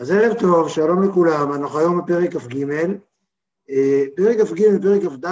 [0.00, 2.64] אז ערב טוב, שלום לכולם, אנחנו היום בפרק כ"ג.
[3.70, 5.26] אה, פרק כ"ג ופרק כ"ד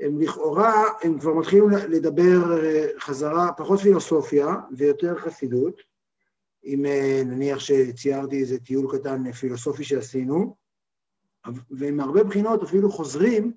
[0.00, 5.80] הם לכאורה, הם כבר מתחילים לדבר אה, חזרה, פחות פילוסופיה ויותר חסידות,
[6.64, 10.56] אם אה, נניח שציירתי איזה טיול קטן פילוסופי שעשינו,
[11.70, 13.52] והם הרבה בחינות אפילו חוזרים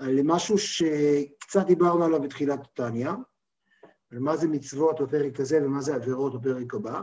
[0.00, 3.14] למשהו שקצת דיברנו עליו בתחילת טניה,
[4.10, 7.00] על מה זה מצוות בפרק הזה ומה זה עבירות בפרק הבא,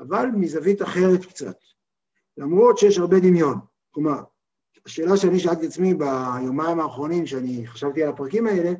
[0.00, 1.56] אבל מזווית אחרת קצת,
[2.36, 3.58] למרות שיש הרבה דמיון.
[3.90, 4.22] כלומר,
[4.86, 8.72] השאלה שאני שאלתי את עצמי ביומיים האחרונים, שאני חשבתי על הפרקים האלה,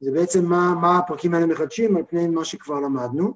[0.00, 3.34] זה בעצם מה, מה הפרקים האלה מחדשים על פני מה שכבר למדנו.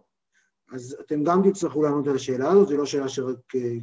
[0.73, 3.37] אז אתם גם תצטרכו לענות על השאלה הזאת, זו לא שאלה שרק,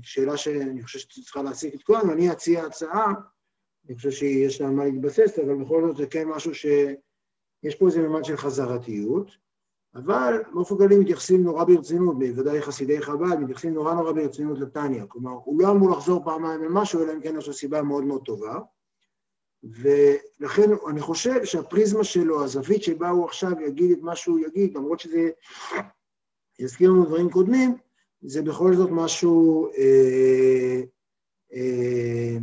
[0.04, 3.14] שאלה שאני חושב שצריכה להעסיק את כולנו, אני אציע הצעה,
[3.88, 8.02] אני חושב שיש לה מה להתבסס, אבל בכל זאת זה כן משהו שיש פה איזה
[8.02, 9.45] ממד של חזרתיות.
[9.96, 15.06] אבל באופן כללי מתייחסים נורא ברצינות, בוודאי חסידי חב"ד, מתייחסים נורא נורא ברצינות לטניה.
[15.08, 18.04] כלומר, הוא לא אמור לחזור פעמיים על משהו, אלא אם כן יש לו סיבה מאוד
[18.04, 18.60] מאוד טובה.
[19.64, 25.00] ולכן אני חושב שהפריזמה שלו, הזווית שבה הוא עכשיו יגיד את מה שהוא יגיד, למרות
[25.00, 25.30] שזה
[26.60, 27.78] יזכיר לנו דברים קודמים,
[28.22, 30.82] זה בכל זאת משהו, אה,
[31.54, 32.38] אה,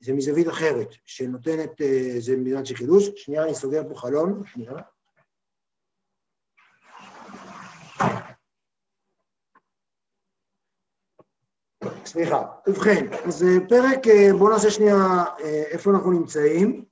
[0.00, 3.10] זה מזווית אחרת, שנותנת, אה, זה מדינת של חידוש.
[3.16, 4.72] שנייה, אני סוגר פה חלון, שנייה.
[12.08, 12.46] סליחה.
[12.66, 16.84] ובכן, אז אה, פרק, אה, בואו נעשה שנייה אה, איפה אנחנו נמצאים,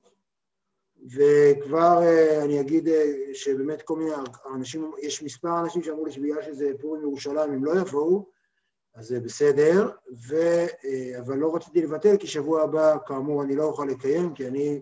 [1.15, 2.01] וכבר
[2.43, 2.89] אני אגיד
[3.33, 4.11] שבאמת כל מיני
[4.55, 8.29] אנשים, יש מספר אנשים שאמרו לי שבגלל שזה פורים ירושלים הם לא יבואו,
[8.95, 9.89] אז זה בסדר,
[10.29, 10.35] ו...
[11.19, 14.81] אבל לא רציתי לבטל, כי שבוע הבא, כאמור, אני לא אוכל לקיים, כי אני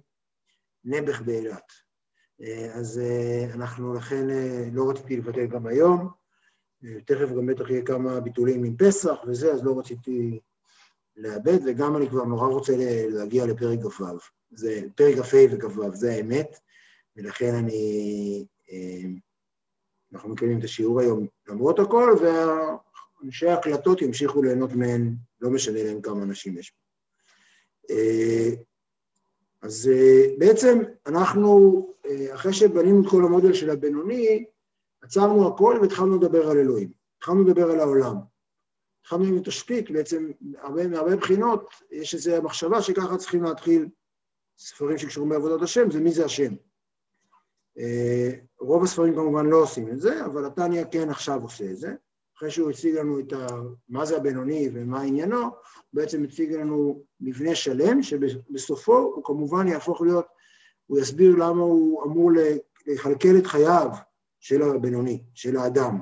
[0.86, 1.72] נעבך באילת.
[2.74, 3.02] אז
[3.54, 4.28] אנחנו לכן
[4.72, 6.25] לא רציתי לבטל גם היום.
[7.06, 10.40] תכף גם בטח יהיה כמה ביטולים עם פסח וזה, אז לא רציתי
[11.18, 12.74] לאבד, וגם אני כבר נורא רוצה
[13.10, 14.06] להגיע לפרק כ"ו.
[14.52, 16.60] זה פרק כ"ה וכ"ו, זה האמת,
[17.16, 18.46] ולכן אני...
[18.72, 19.10] אה,
[20.14, 26.02] אנחנו מקיימים את השיעור היום למרות הכל, ואנשי ההקלטות ימשיכו ליהנות מהן, לא משנה להם
[26.02, 26.74] כמה אנשים יש.
[27.90, 28.50] אה,
[29.62, 31.82] אז אה, בעצם אנחנו,
[32.34, 34.46] אחרי שבנינו את כל המודל של הבינוני,
[35.02, 38.16] עצרנו הכל והתחלנו לדבר על אלוהים, התחלנו לדבר על העולם.
[39.02, 43.88] התחלנו עם תשתית, בעצם הרבה, מהרבה בחינות יש איזו מחשבה שככה צריכים להתחיל
[44.58, 46.54] ספרים שקשורים בעבודת השם, זה מי זה השם.
[47.78, 48.30] אה,
[48.60, 51.94] רוב הספרים כמובן לא עושים את זה, אבל התניא כן עכשיו עושה את זה.
[52.38, 53.48] אחרי שהוא הציג לנו את ה...
[53.90, 55.52] מה זה הבינוני ומה עניינו, הוא
[55.94, 60.26] בעצם הציג לנו מבנה שלם, שבסופו הוא כמובן יהפוך להיות,
[60.88, 62.32] הוא יסביר למה הוא אמור
[62.88, 63.90] לכלכל את חייו
[64.46, 66.02] של הבינוני, של האדם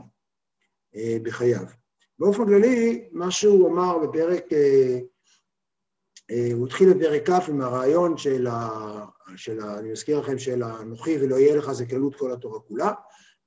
[0.95, 1.65] אה, בחייו.
[2.19, 4.99] באופן כללי, מה שהוא אמר בפרק, אה,
[6.31, 8.69] אה, הוא התחיל בפרק כ' עם הרעיון של, ה,
[9.35, 12.91] של ה, אני מזכיר לכם, של אנוכי ולא יהיה לך זה כללות כל התורה כולה,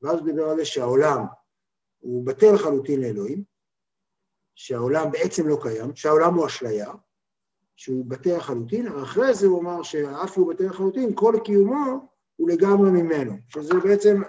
[0.03, 1.25] ואז הוא דיבר על זה שהעולם
[1.99, 3.45] הוא בטל לחלוטין לאלוהים,
[4.55, 6.93] שהעולם בעצם לא קיים, שהעולם הוא אשליה,
[7.77, 12.91] שהוא בטל לחלוטין, ואחרי זה הוא אמר שאף הוא בטל לחלוטין, כל קיומו הוא לגמרי
[12.91, 14.22] ממנו, שזה בעצם,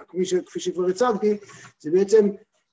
[0.46, 1.36] כפי, שכבר הצגתי,
[1.80, 2.28] זה בעצם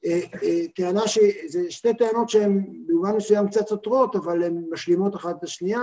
[0.06, 1.20] אה, אה, טענה ש...
[1.48, 5.82] זה שתי טענות שהן במובן מסוים קצת סותרות, אבל הן משלימות אחת את השנייה,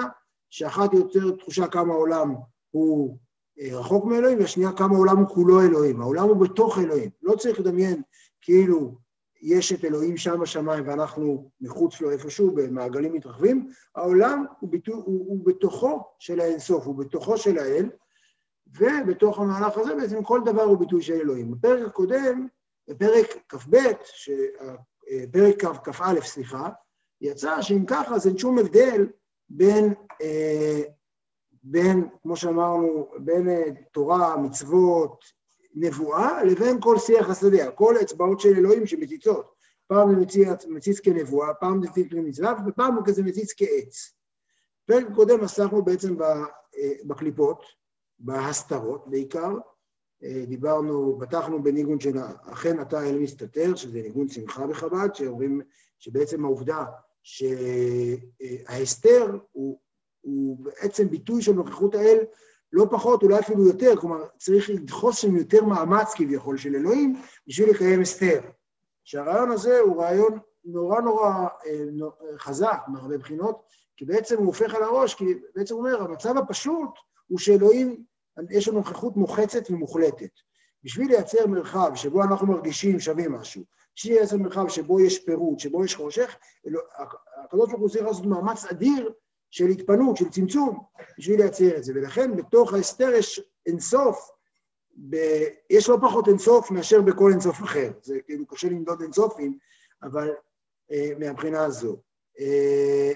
[0.51, 2.35] שאחת יוצרת תחושה כמה העולם
[2.71, 3.19] הוא
[3.61, 6.01] אה, רחוק מאלוהים, והשנייה כמה העולם הוא כולו אלוהים.
[6.01, 7.11] העולם הוא בתוך אלוהים.
[7.23, 8.03] לא צריך לדמיין
[8.41, 9.03] כאילו
[9.43, 15.05] יש את אלוהים שם בשמיים ואנחנו מחוץ לו איפשהו במעגלים מתרחבים, העולם הוא, ביטו, הוא,
[15.05, 17.89] הוא בתוכו של האינסוף, הוא בתוכו של האל,
[18.79, 21.51] ובתוך המהלך הזה בעצם כל דבר הוא ביטוי של אלוהים.
[21.51, 22.47] בפרק הקודם,
[22.89, 23.77] בפרק כ"ב,
[25.33, 26.69] פרק כ"א, סליחה,
[27.21, 29.07] יצא שאם ככה אז אין שום הבדל
[29.49, 30.83] בין, אה,
[31.63, 35.25] בין, כמו שאמרנו, בין אה, תורה, מצוות,
[35.75, 39.55] נבואה, לבין כל שיח השדה, כל האצבעות של אלוהים שמציצות.
[39.87, 44.13] פעם זה מציץ, מציץ כנבואה, פעם זה מציץ כמצווה, ופעם הוא כזה מציץ כעץ.
[44.85, 47.63] בפרק הקודם עסקנו בעצם אה, בקליפות,
[48.23, 49.51] בהסתרות בעיקר.
[50.25, 55.61] אה, דיברנו, פתחנו בניגון של אכן אתה אל מסתתר, שזה ניגון שמחה בחב"ד, שאומרים
[55.99, 56.85] שבעצם העובדה
[57.23, 59.79] שההסתר הוא,
[60.21, 62.19] הוא בעצם ביטוי של נוכחות האל
[62.73, 67.71] לא פחות, אולי אפילו יותר, כלומר צריך לדחוס שם יותר מאמץ כביכול של אלוהים בשביל
[67.71, 68.41] לקיים הסתר.
[69.05, 71.85] שהרעיון הזה הוא רעיון נורא נורא אה,
[72.39, 73.63] חזק מהרבה בחינות,
[73.97, 75.25] כי בעצם הוא הופך על הראש, כי
[75.55, 76.91] בעצם הוא אומר, המצב הפשוט
[77.27, 78.05] הוא שאלוהים
[78.51, 80.31] יש לנו נוכחות מוחצת ומוחלטת.
[80.85, 83.63] בשביל לייצר מרחב שבו אנחנו מרגישים שווים משהו,
[83.97, 86.37] בשביל לייצר מרחב שבו יש פירוט, שבו יש חושך,
[87.45, 89.13] הקדוש ברוך הוא צריך לעשות מאמץ אדיר
[89.51, 90.85] של התפנות, של צמצום,
[91.19, 91.93] בשביל לייצר את זה.
[91.97, 94.31] ולכן בתוך ההסתר יש אינסוף,
[95.11, 95.17] ב...
[95.71, 97.91] יש לא פחות אינסוף מאשר בכל אינסוף אחר.
[98.03, 99.59] זה כאילו קשה למדוד אינסופים,
[100.03, 100.31] אבל
[100.93, 101.97] אה, מהבחינה הזו.
[102.41, 103.13] אה,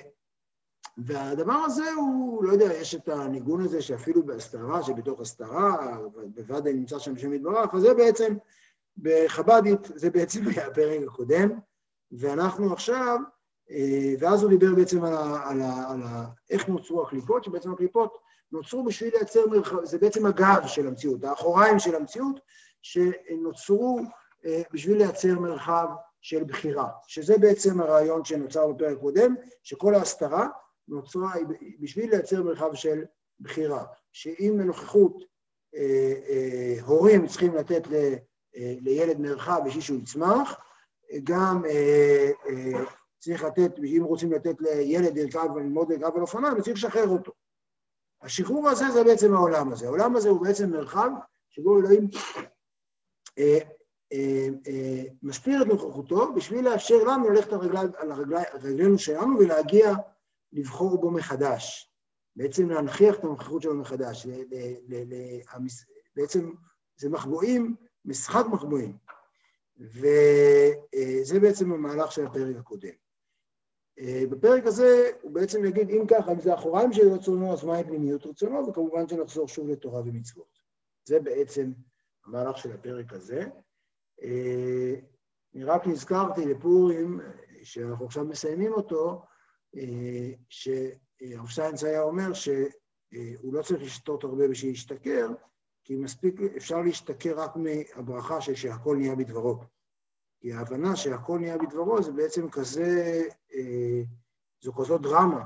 [0.99, 5.99] והדבר הזה הוא, לא יודע, יש את הניגון הזה שאפילו בהסתרה, שבתוך הסתרה,
[6.35, 8.37] בוודאי נמצא שם שם יתברך, אז זה בעצם,
[8.99, 11.51] בחב"דית, זה בעצם היה הפרק הקודם,
[12.13, 13.19] ואנחנו עכשיו,
[13.71, 17.73] אה, ואז הוא דיבר בעצם על, ה, על, ה, על ה, איך נוצרו הקליפות, שבעצם
[17.73, 18.19] הקליפות
[18.53, 22.41] נוצרו בשביל לייצר מרחב, זה בעצם הגב של המציאות, האחוריים של המציאות,
[22.83, 24.01] שנוצרו
[24.45, 25.89] אה, בשביל לייצר מרחב
[26.21, 30.49] של בחירה, שזה בעצם הרעיון שנוצר בפרק קודם, שכל ההסתרה
[30.89, 31.33] נוצרה
[31.81, 33.05] בשביל לייצר מרחב של
[33.41, 35.25] בחירה, שאם בנוכחות
[35.75, 38.15] אה, אה, הורים צריכים לתת אה,
[38.57, 40.61] לילד מרחב בשביל שהוא יצמח,
[41.25, 41.63] גם
[43.19, 47.33] צריך לתת, אם רוצים לתת לילד לרכב וללמוד לרכב על אופניים, צריך לשחרר אותו.
[48.23, 49.87] השחרור הזה זה בעצם העולם הזה.
[49.87, 51.11] העולם הזה הוא בעצם מרחב
[51.51, 52.09] שבו אלוהים
[55.23, 57.53] משפיע את נוכחותו בשביל לאפשר לנו ללכת
[57.97, 58.13] על
[58.63, 59.95] רגלינו שלנו ולהגיע
[60.57, 61.93] לבחור בו מחדש,
[62.37, 64.27] בעצם להנכיח את הנוכחות שלו מחדש,
[66.17, 66.53] בעצם
[66.97, 68.97] זה מחבואים, משחק מחבואים,
[69.79, 72.95] וזה בעצם המהלך של הפרק הקודם.
[74.31, 78.27] בפרק הזה הוא בעצם יגיד, אם ככה, אם זה אחוריים של רצונו, אז מהי פנימיות
[78.27, 80.59] רצונו, וכמובן שנחזור שוב לתורה ומצוות.
[81.05, 81.73] זה בעצם
[82.25, 83.43] המהלך של הפרק הזה.
[85.55, 87.21] אני רק נזכרתי לפורים,
[87.63, 89.23] שאנחנו עכשיו מסיימים אותו,
[90.49, 95.29] שהרב שיינץ היה אומר שהוא לא צריך לשתות הרבה בשביל להשתכר,
[95.85, 99.59] כי מספיק, אפשר להשתכר רק מהברכה של שהכל נהיה בדברו.
[100.41, 103.23] כי ההבנה שהכל נהיה בדברו זה בעצם כזה,
[104.61, 105.45] זו כזאת דרמה.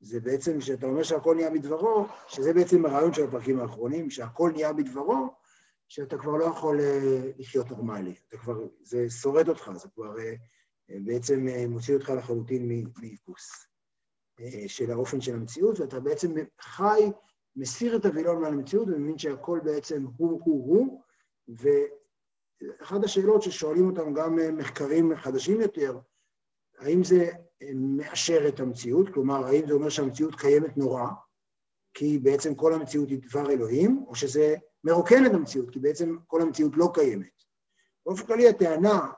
[0.00, 4.72] זה בעצם, כשאתה אומר שהכל נהיה בדברו, שזה בעצם הרעיון של הפרקים האחרונים, שהכל נהיה
[4.72, 5.34] בדברו,
[5.88, 6.80] שאתה כבר לא יכול
[7.38, 8.14] לחיות נורמלי.
[8.28, 10.14] אתה כבר, זה שורד אותך, זה כבר
[10.88, 12.68] בעצם אה, מוציא אותך לחלוטין
[13.00, 13.66] מאיפוס
[14.40, 17.10] אה, של האופן של המציאות, ואתה בעצם חי,
[17.56, 21.02] מסיר את הווילון מעל המציאות ומבין שהכל בעצם הוא-הוא-הוא,
[21.48, 25.98] ואחת השאלות ששואלים אותנו גם אה, מחקרים חדשים יותר,
[26.78, 27.30] האם זה
[27.74, 31.06] מאשר את המציאות, כלומר, האם זה אומר שהמציאות קיימת נורא,
[31.94, 36.42] כי בעצם כל המציאות היא דבר אלוהים, או שזה מרוקן את המציאות, כי בעצם כל
[36.42, 37.42] המציאות לא קיימת.
[38.06, 39.12] באופן כללי הטענה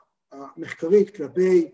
[0.57, 1.71] המחקרית כלפי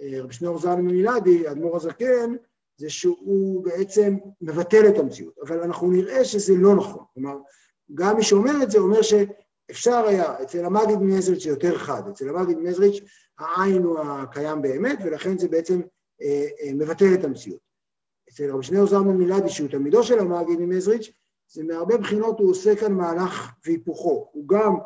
[0.00, 2.34] אה, רבי שניאור זלמן מילדי, האדמו"ר הזקן,
[2.76, 7.04] זה שהוא בעצם מבטל את המציאות, אבל אנחנו נראה שזה לא נכון.
[7.14, 7.36] כלומר,
[7.94, 12.28] גם מי שאומר את זה אומר שאפשר היה, אצל המגיד מזריץ' זה יותר חד, אצל
[12.28, 13.04] המגיד מזריץ'
[13.38, 15.80] העין הוא הקיים באמת, ולכן זה בעצם
[16.22, 17.60] אה, אה, מבטל את המציאות.
[18.30, 21.12] אצל רבי שניאור זלמן מילדי, שהוא תלמידו של המגיד ממזריץ',
[21.48, 24.30] זה מהרבה בחינות הוא עושה כאן מהלך והיפוכו.
[24.32, 24.76] הוא גם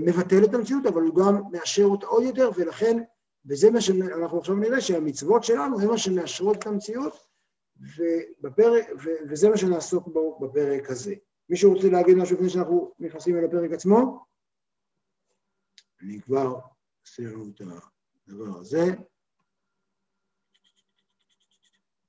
[0.00, 3.02] מבטל את המציאות, אבל הוא גם מאשר אותה עוד יותר, ולכן,
[3.46, 7.26] וזה מה שאנחנו עכשיו נראה, שהמצוות שלנו הן מה שמאשרות את המציאות,
[7.76, 11.14] ובפרק, ו, וזה מה שנעסוק בו בפרק הזה.
[11.48, 14.26] מישהו רוצה להגיד משהו לפני שאנחנו נכנסים אל הפרק עצמו?
[16.02, 16.60] אני כבר
[17.06, 17.60] אעשה לנו את
[18.26, 18.84] הדבר הזה.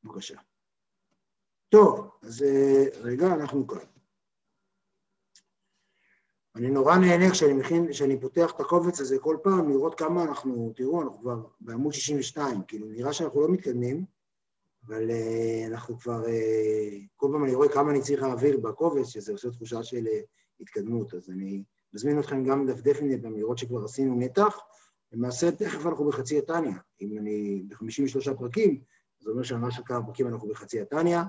[0.03, 0.39] בבקשה.
[1.70, 3.95] טוב, אז אה, רגע, אנחנו כאן.
[6.55, 10.74] אני נורא נהנה כשאני מכין, כשאני פותח את הקובץ הזה כל פעם, לראות כמה אנחנו,
[10.75, 14.05] תראו, אנחנו כבר בעמוד 62, כאילו נראה שאנחנו לא מתקדמים,
[14.88, 19.31] אבל uh, אנחנו כבר, uh, כל פעם אני רואה כמה אני צריך להעביר בקובץ, שזה
[19.31, 20.25] עושה תחושה של uh,
[20.59, 24.57] התקדמות, אז אני מזמין אתכם גם לדפדף עם זה, לראות שכבר עשינו נתח.
[25.13, 26.71] למעשה, תכף אנחנו בחצי התניא,
[27.01, 28.81] אם אני ב-53 פרקים,
[29.19, 31.19] זה אומר שממש כמה פרקים אנחנו בחצי התניא,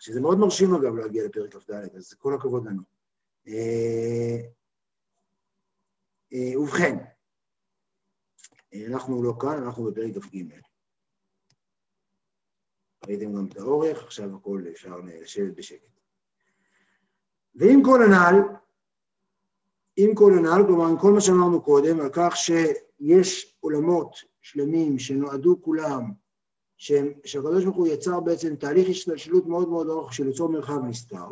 [0.00, 2.93] שזה מאוד מרשים אגב להגיע לפרק כ"ד, אז כל הכבוד לנו.
[3.48, 4.36] אה,
[6.32, 6.96] אה, ובכן,
[8.90, 10.44] אנחנו לא כאן, אנחנו בפרק כ"ג.
[13.06, 16.00] ראיתם גם את האורך, עכשיו הכל אפשר לשבת בשקט.
[17.54, 18.40] ועם כל הנ"ל,
[19.96, 25.62] עם כל הנ"ל, כלומר עם כל מה שאמרנו קודם, על כך שיש עולמות שלמים שנועדו
[25.62, 26.02] כולם,
[26.76, 31.28] שהקדוש ברוך הוא יצר בעצם תהליך השתלשלות מאוד מאוד ארוך של ליצור מרחב נסתר,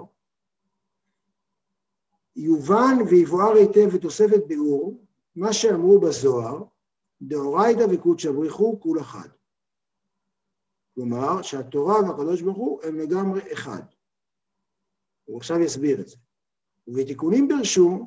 [2.36, 5.04] יובן ויבואר היטב בתוספת ביאור,
[5.36, 6.64] מה שאמרו בזוהר,
[7.22, 9.28] דאורייתא וקודשא בריחו כול אחד.
[10.94, 13.82] כלומר, שהתורה והקדוש ברוך הוא הם לגמרי אחד.
[15.24, 16.16] הוא עכשיו יסביר את זה.
[16.86, 18.06] ובתיקונים ברשו,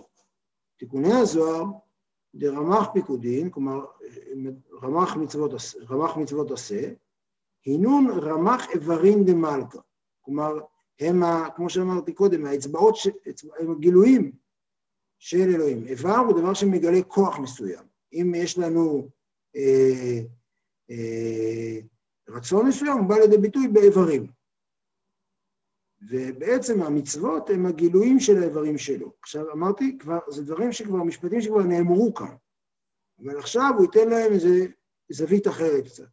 [0.77, 1.63] תיקוני הזוהר,
[2.35, 3.85] דרמ"ח פיקודין, כלומר
[4.83, 5.51] רמ"ח מצוות,
[5.89, 6.91] רמ"ח מצוות עשה,
[7.65, 9.79] הנון רמ"ח איברים דמלכה,
[10.21, 10.53] כלומר
[10.99, 12.95] הם, ה, כמו שאמרתי קודם, האצבעות,
[13.59, 14.31] הם הגילויים
[15.19, 15.87] של אלוהים.
[15.87, 17.85] איבר הוא דבר שמגלה כוח מסוים.
[18.13, 19.09] אם יש לנו
[19.55, 20.19] אה,
[20.89, 21.79] אה,
[22.29, 24.27] רצון מסוים, הוא בא לידי ביטוי באיברים.
[26.09, 29.13] ובעצם המצוות הם הגילויים של האיברים שלו.
[29.21, 32.35] עכשיו אמרתי, כבר, זה דברים שכבר, משפטים שכבר נאמרו כאן,
[33.23, 34.65] אבל עכשיו הוא ייתן להם איזה
[35.09, 36.03] זווית אחרת קצת.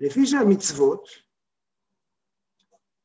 [0.00, 1.08] לפי שהמצוות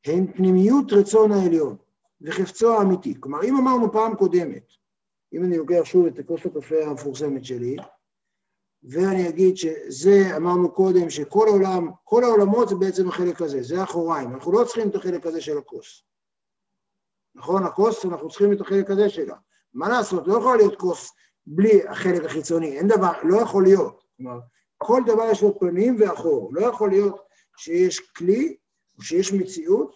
[0.05, 1.75] הן פנימיות רצון העליון
[2.22, 3.13] וחפצו האמיתי.
[3.19, 4.63] כלומר, אם אמרנו פעם קודמת,
[5.33, 7.75] אם אני לוקח שוב את כוס הקפה המפורסמת שלי,
[8.83, 14.33] ואני אגיד שזה, אמרנו קודם, שכל העולם, כל העולמות זה בעצם החלק הזה, זה אחוריים,
[14.33, 16.03] אנחנו לא צריכים את החלק הזה של הכוס.
[17.36, 17.63] נכון?
[17.63, 19.36] הכוס, אנחנו צריכים את החלק הזה שלה.
[19.74, 21.12] מה לעשות, לא יכול להיות כוס
[21.48, 24.03] בלי החלק החיצוני, אין דבר, לא יכול להיות.
[24.17, 24.39] כלומר,
[24.77, 26.50] כל דבר יש לו פנים ואחור.
[26.53, 27.22] לא יכול להיות
[27.57, 28.57] שיש כלי,
[29.01, 29.95] שיש מציאות,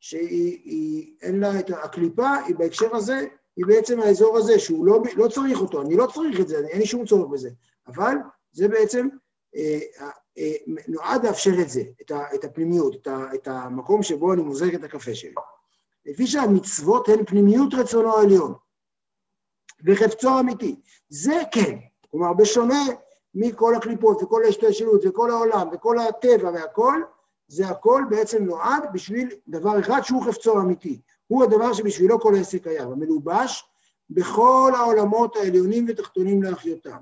[0.00, 3.26] שאין לה את הקליפה, היא בהקשר הזה,
[3.56, 6.78] היא בעצם האזור הזה, שהוא לא, לא צריך אותו, אני לא צריך את זה, אין
[6.78, 7.50] לי שום צורך בזה.
[7.86, 8.14] אבל
[8.52, 9.08] זה בעצם
[9.56, 9.78] אה,
[10.38, 10.52] אה,
[10.88, 14.74] נועד לאפשר את זה, את, ה, את הפנימיות, את, ה, את המקום שבו אני מוזג
[14.74, 15.34] את הקפה שלי.
[16.06, 18.54] לפי שהמצוות הן פנימיות רצונו העליון
[19.86, 20.80] וחפצו אמיתי.
[21.08, 21.78] זה כן,
[22.10, 22.84] כלומר, בשונה
[23.34, 27.02] מכל הקליפות וכל ההשתלשלות וכל העולם וכל הטבע והכל,
[27.48, 31.00] זה הכל בעצם נועד בשביל דבר אחד שהוא חפצו אמיתי.
[31.26, 33.68] הוא הדבר שבשבילו כל העסק קיים, המלובש
[34.10, 36.98] בכל העולמות העליונים ותחתונים לאחיותם.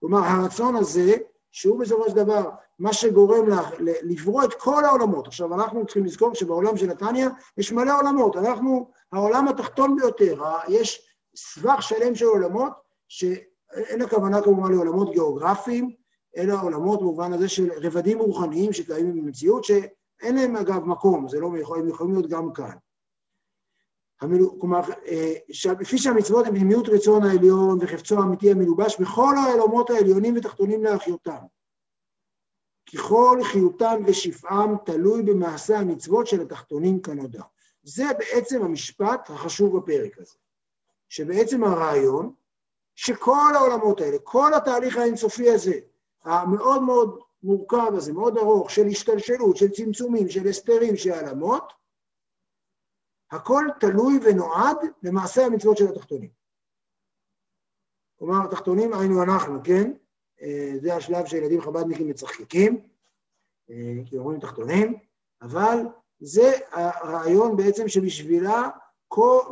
[0.00, 1.14] כלומר, הרצון הזה,
[1.50, 5.26] שהוא בסופו של דבר מה שגורם לה, לברוא את כל העולמות.
[5.26, 8.36] עכשיו, אנחנו צריכים לזכור שבעולם של נתניה יש מלא עולמות.
[8.36, 12.72] אנחנו, העולם התחתון ביותר, יש סבך שלם של עולמות,
[13.08, 15.96] שאין הכוונה כמובן לעולמות גיאוגרפיים,
[16.36, 21.50] אלא עולמות במובן הזה של רבדים רוחניים שקיימים במציאות, שאין להם אגב מקום, זה לא
[21.60, 22.76] יכול, הם יכולים להיות גם כאן.
[24.60, 25.34] כלומר, אה,
[25.80, 31.44] כפי שהמצוות הן פנימיות רצון העליון וחפצו האמיתי המלובש בכל העולמות העליונים ותחתונים לאחיותם.
[32.94, 37.42] ככל חיותם ושפעם תלוי במעשה המצוות של התחתונים כנודע.
[37.82, 40.34] זה בעצם המשפט החשוב בפרק הזה.
[41.08, 42.32] שבעצם הרעיון
[42.94, 45.78] שכל העולמות האלה, כל התהליך האינסופי הזה,
[46.26, 51.72] המאוד מאוד מורכב הזה, מאוד ארוך, של השתלשלות, של צמצומים, של הסתרים, של העלמות,
[53.30, 56.30] הכל תלוי ונועד למעשה המצוות של התחתונים.
[58.18, 59.92] כלומר, התחתונים היינו אנחנו, כן?
[60.42, 62.88] אה, זה השלב שילדים חב"דניקים מצחקקים,
[63.70, 64.98] אה, כי אומרים תחתונים,
[65.42, 65.78] אבל
[66.20, 68.68] זה הרעיון בעצם שבשבילה,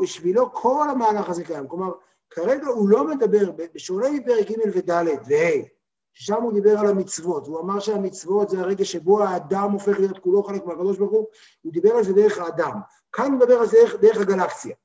[0.02, 1.68] בשבילו כל המהלך הזה קיים.
[1.68, 1.92] כלומר,
[2.30, 4.90] כרגע הוא לא מדבר, בשונה מפרק ג' וד'
[5.28, 5.73] וה',
[6.14, 10.42] ששם הוא דיבר על המצוות, והוא אמר שהמצוות זה הרגע שבו האדם הופך להיות כולו
[10.42, 11.26] חלק מהקדוש ברוך הוא,
[11.62, 12.80] הוא דיבר על זה דרך האדם.
[13.12, 14.76] כאן הוא מדבר על זה דרך, דרך הגלקסיה.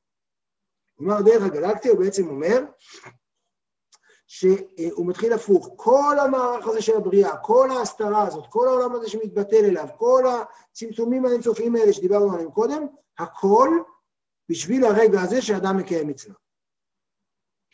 [0.98, 2.63] כלומר, דרך הגלקסיה הוא בעצם אומר
[4.27, 9.65] שהוא מתחיל הפוך, כל המערך הזה של הבריאה, כל ההסתרה הזאת, כל העולם הזה שמתבטל
[9.65, 12.88] אליו, כל הצמצומים האינסופיים האלה שדיברנו עליהם קודם,
[13.19, 13.69] הכל
[14.50, 16.36] בשביל הרגע הזה שאדם מקיים מצווה.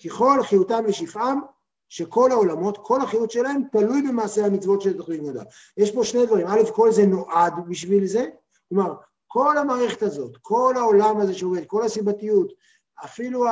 [0.05, 1.41] ככל חיותם ושפעם,
[1.95, 5.43] שכל העולמות, כל החיות שלהם תלוי במעשה המצוות של תוכנית יהודה.
[5.77, 8.25] יש פה שני דברים, א', כל זה נועד בשביל זה,
[8.69, 8.93] כלומר,
[9.27, 12.53] כל המערכת הזאת, כל העולם הזה שעובד, כל הסיבתיות,
[13.05, 13.45] אפילו,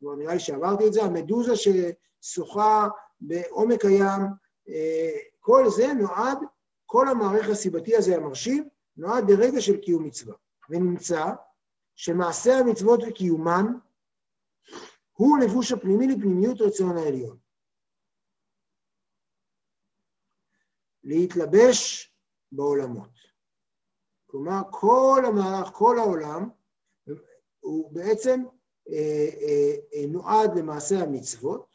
[0.00, 2.88] כבר נראה לי שעברתי את זה, המדוזה ששוחה
[3.20, 4.22] בעומק הים,
[4.68, 6.38] אה, כל זה נועד,
[6.86, 10.34] כל המערך הסיבתי הזה המרשים, נועד לרגע של קיום מצווה.
[10.70, 11.24] ונמצא
[11.96, 13.66] שמעשה המצוות וקיומן
[15.14, 17.38] הוא לבוש הפנימי לפנימיות רצון העליון.
[21.04, 22.12] להתלבש
[22.52, 23.10] בעולמות.
[24.26, 26.48] כלומר, כל המהלך, כל העולם,
[27.60, 28.44] הוא בעצם
[28.88, 31.66] אה, אה, אה, נועד למעשה המצוות,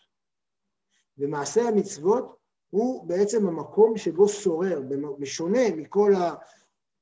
[1.18, 4.82] ומעשה המצוות הוא בעצם המקום שבו שורר,
[5.20, 6.14] בשונה מכל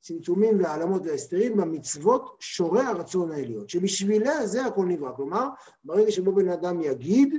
[0.07, 5.15] הצמצומים והעלמות וההסתרים, במצוות שורה הרצון העליון, שבשבילה זה הכל נברא.
[5.15, 5.47] כלומר,
[5.83, 7.35] ברגע שבו בן אדם יגיד,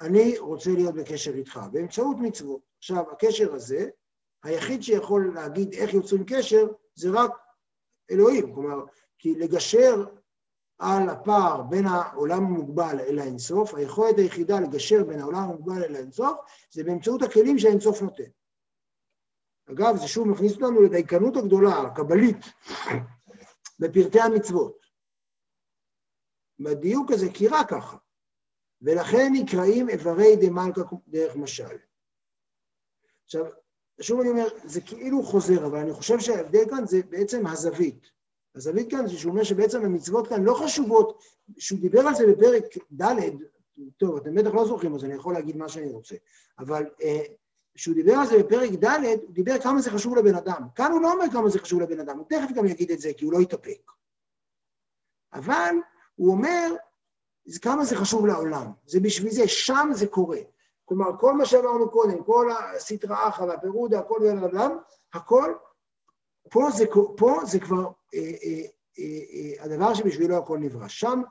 [0.00, 2.60] אני רוצה להיות בקשר איתך, באמצעות מצוות.
[2.78, 3.88] עכשיו, הקשר הזה,
[4.42, 7.30] היחיד שיכול להגיד איך יוצרים קשר, זה רק
[8.10, 8.54] אלוהים.
[8.54, 8.84] כלומר,
[9.18, 10.04] כי לגשר
[10.78, 16.36] על הפער בין העולם המוגבל אל האינסוף, היכולת היחידה לגשר בין העולם המוגבל אל האינסוף,
[16.70, 18.35] זה באמצעות הכלים שהאינסוף נותן.
[19.70, 22.36] אגב, זה שוב מכניס אותנו לדייקנות הגדולה, הקבלית,
[23.80, 24.86] בפרטי המצוות.
[26.58, 27.96] בדיוק הזה, כי רק ככה.
[28.82, 31.76] ולכן נקראים איברי דה מלכה דרך משל.
[33.24, 33.44] עכשיו,
[34.00, 38.10] שוב אני אומר, זה כאילו חוזר, אבל אני חושב שההבדל כאן זה בעצם הזווית.
[38.54, 41.22] הזווית כאן זה שהוא אומר שבעצם המצוות כאן לא חשובות,
[41.58, 43.14] שהוא דיבר על זה בפרק ד',
[43.96, 46.16] טוב, אתם בטח לא זוכרים, אז אני יכול להגיד מה שאני רוצה,
[46.58, 47.22] אבל אה,
[47.76, 50.62] כשהוא דיבר על זה בפרק ד', הוא דיבר כמה זה חשוב לבן אדם.
[50.74, 53.10] כאן הוא לא אומר כמה זה חשוב לבן אדם, הוא תכף גם יגיד את זה,
[53.16, 53.92] כי הוא לא יתאפק.
[55.32, 55.74] אבל
[56.14, 56.72] הוא אומר
[57.62, 58.72] כמה זה חשוב לעולם.
[58.86, 60.38] זה בשביל זה, שם זה קורה.
[60.84, 64.78] כלומר, כל מה שאמרנו קודם, כל הסטרא אחא והפירודה, הכל ולבלם,
[65.12, 65.54] הכל,
[66.50, 66.84] פה זה,
[67.16, 68.66] פה זה כבר אה, אה,
[68.98, 69.04] אה,
[69.58, 70.88] אה, הדבר שבשבילו הכל נברא.
[70.88, 71.22] שם,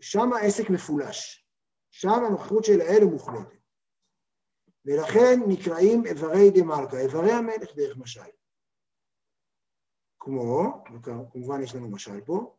[0.00, 1.46] שם העסק מפולש.
[1.90, 3.61] שם הנוכחות של האל מוחלטת.
[4.86, 8.20] ולכן נקראים איברי דה מלכה, איברי המלך דרך משל.
[10.20, 10.84] כמו,
[11.32, 12.54] כמובן יש לנו משל פה,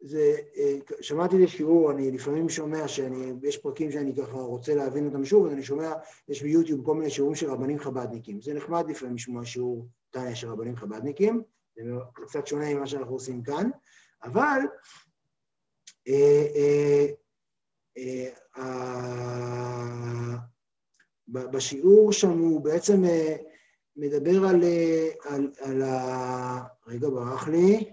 [0.00, 5.24] זה, אה, שמעתי לשיעור, אני לפעמים שומע שאני, יש פרקים שאני ככה רוצה להבין אותם
[5.24, 5.92] שוב, אז אני שומע,
[6.28, 8.40] יש ביוטיוב כל מיני שיעורים של רבנים חבדניקים.
[8.40, 11.42] זה נחמד לפעמים לשמוע שיעור טניה של רבנים חבדניקים,
[11.76, 13.70] זה קצת שונה ממה שאנחנו עושים כאן,
[14.22, 14.60] אבל
[16.08, 17.06] אה, אה,
[18.58, 20.36] אה,
[21.28, 23.36] בשיעור שם הוא בעצם אה,
[23.96, 26.62] מדבר על, אה, על, על ה...
[26.86, 27.92] רגע, ברח לי.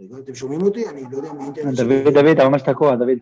[0.00, 0.88] רגע, אתם שומעים אותי?
[0.88, 1.76] אני לא יודע אם האינטרנט...
[1.76, 3.18] דוד, דוד, אתה ממש תקוע, דוד.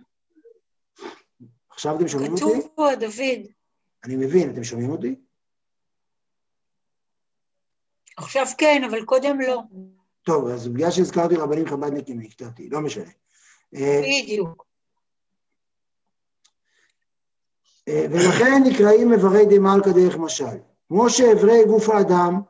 [1.70, 2.44] עכשיו אתם שומעים אותי?
[2.44, 3.46] כתוב פה, דוד.
[4.04, 5.14] אני מבין, אתם שומעים אותי?
[8.16, 9.62] עכשיו כן, אבל קודם לא.
[10.22, 13.10] טוב, אז בגלל שהזכרתי רבנים חב"דניקים, נקטעתי, לא משנה.
[13.74, 14.48] אה, בדיוק.
[14.48, 14.64] אה,
[17.88, 20.56] ולכן נקראים איברי דה מלכה דרך משל.
[20.88, 22.40] כמו שאיברי גוף האדם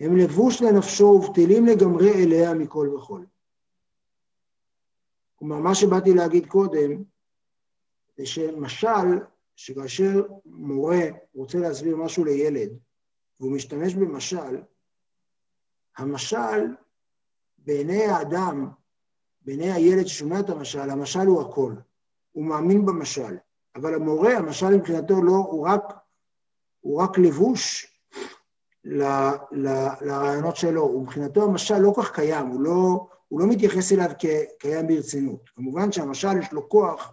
[0.00, 3.24] הם לבוש לנפשו ובטלים לגמרי אליה מכל וכל.
[5.34, 7.02] כלומר, מה שבאתי להגיד קודם,
[8.16, 9.18] זה שמשל,
[9.56, 11.00] שכאשר מורה
[11.34, 12.70] רוצה להסביר משהו לילד,
[13.40, 14.62] והוא משתמש במשל,
[15.96, 16.66] המשל
[17.58, 18.70] בעיני האדם,
[19.42, 21.74] בעיני הילד ששומע את המשל, המשל הוא הכל.
[22.32, 23.36] הוא מאמין במשל.
[23.76, 25.82] אבל המורה, המשל מבחינתו לא, הוא רק,
[26.80, 27.86] הוא רק לבוש
[28.84, 29.02] ל,
[29.52, 29.68] ל,
[30.00, 30.84] לרעיונות שלו.
[30.84, 35.50] ומבחינתו המשל לא כך קיים, הוא לא, הוא לא מתייחס אליו כקיים ברצינות.
[35.56, 37.12] כמובן שהמשל יש לו כוח,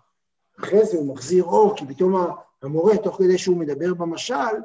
[0.59, 2.15] אחרי זה הוא מחזיר אור, כי פתאום
[2.61, 4.55] המורה, תוך כדי שהוא מדבר במשל,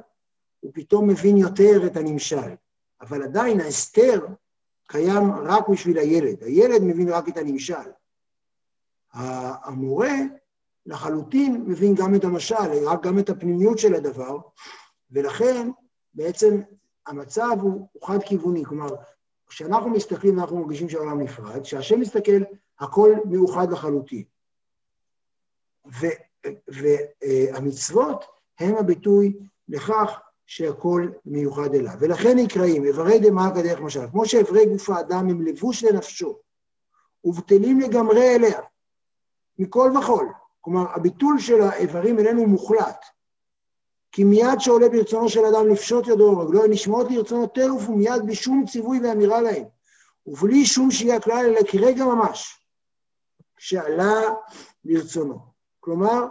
[0.61, 2.55] הוא פתאום מבין יותר את הנמשל.
[3.01, 4.27] אבל עדיין ההסתר
[4.89, 6.43] קיים רק בשביל הילד.
[6.43, 7.91] הילד מבין רק את הנמשל.
[9.13, 10.11] המורה
[10.87, 14.39] לחלוטין מבין גם את המשל, רק גם את הפנימיות של הדבר,
[15.11, 15.71] ולכן
[16.15, 16.61] בעצם
[17.07, 18.65] המצב הוא, הוא חד-כיווני.
[18.65, 18.89] כלומר,
[19.47, 22.43] כשאנחנו מסתכלים אנחנו מרגישים שהעולם נפרד, כשהשם מסתכל,
[22.81, 24.25] הכל מאוחד לחלוטין.
[26.69, 28.25] והמצוות
[28.59, 31.95] הם הביטוי לכך שהכל מיוחד אליו.
[32.01, 36.39] ולכן נקראים איברי דמלכה דרך משל, כמו שאיברי גוף האדם הם לבוש לנפשו,
[37.25, 38.61] ובטלים לגמרי אליה,
[39.59, 40.33] מכל וכול.
[40.63, 43.05] כלומר, הביטול של האיברים אלינו הוא מוחלט.
[44.13, 48.65] כי מיד שעולה ברצונו של אדם לפשוט ידו ורגלו, נשמעות לרצונו טרף ומיד בלי שום
[48.67, 49.65] ציווי ואמירה להם,
[50.27, 52.67] ובלי שום שהייה כלל, אלא כרגע ממש,
[53.59, 54.21] שעלה
[54.85, 55.39] לרצונו.
[55.81, 56.27] כלומר,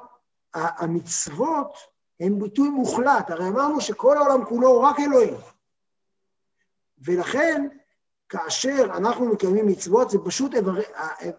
[0.54, 1.74] המצוות
[2.20, 5.38] הן ביטוי מוחלט, הרי אמרנו שכל העולם כולו הוא רק אלוהים.
[7.04, 7.68] ולכן,
[8.30, 10.52] כאשר אנחנו מקיימים מצוות, זה פשוט,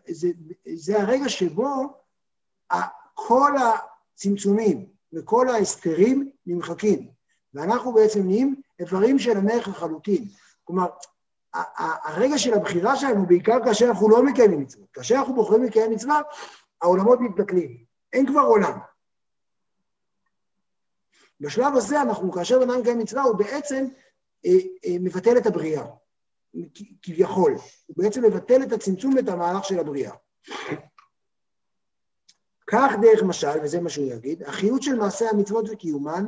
[0.08, 0.28] זה,
[0.74, 2.01] זה הרגע שבו
[3.14, 7.08] כל הצמצומים וכל ההסתרים נמחקים,
[7.54, 10.24] ואנחנו בעצם נהיים איברים של המלך לחלוטין.
[10.64, 10.86] כלומר,
[12.04, 14.90] הרגע של הבחירה שלנו הוא בעיקר כאשר אנחנו לא מקיימים מצוות.
[14.92, 16.20] כאשר אנחנו בוחרים לקיים מצווה,
[16.82, 17.84] העולמות מתבטלים.
[18.12, 18.78] אין כבר עולם.
[21.40, 23.86] בשלב הזה אנחנו, כאשר אדם מקיים מצווה, הוא בעצם
[24.46, 24.50] אה,
[24.86, 25.84] אה, מבטל את הבריאה,
[27.02, 27.52] כביכול.
[27.86, 30.14] הוא בעצם מבטל את הצמצום ואת המהלך של הבריאה.
[32.72, 36.24] כך דרך משל, וזה מה שהוא יגיד, החיות של מעשי המצוות וקיומן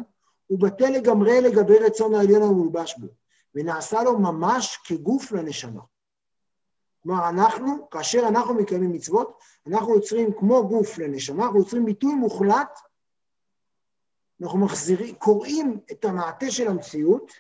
[0.47, 3.07] הוא בטל לגמרי לגבי רצון העליון המולבש בו,
[3.55, 5.81] ונעשה לו ממש כגוף לנשמה.
[7.03, 12.79] כלומר, אנחנו, כאשר אנחנו מקיימים מצוות, אנחנו יוצרים כמו גוף לנשמה, אנחנו יוצרים ביטוי מוחלט,
[14.43, 17.33] אנחנו מחזירים, קוראים את המעטה של המציאות,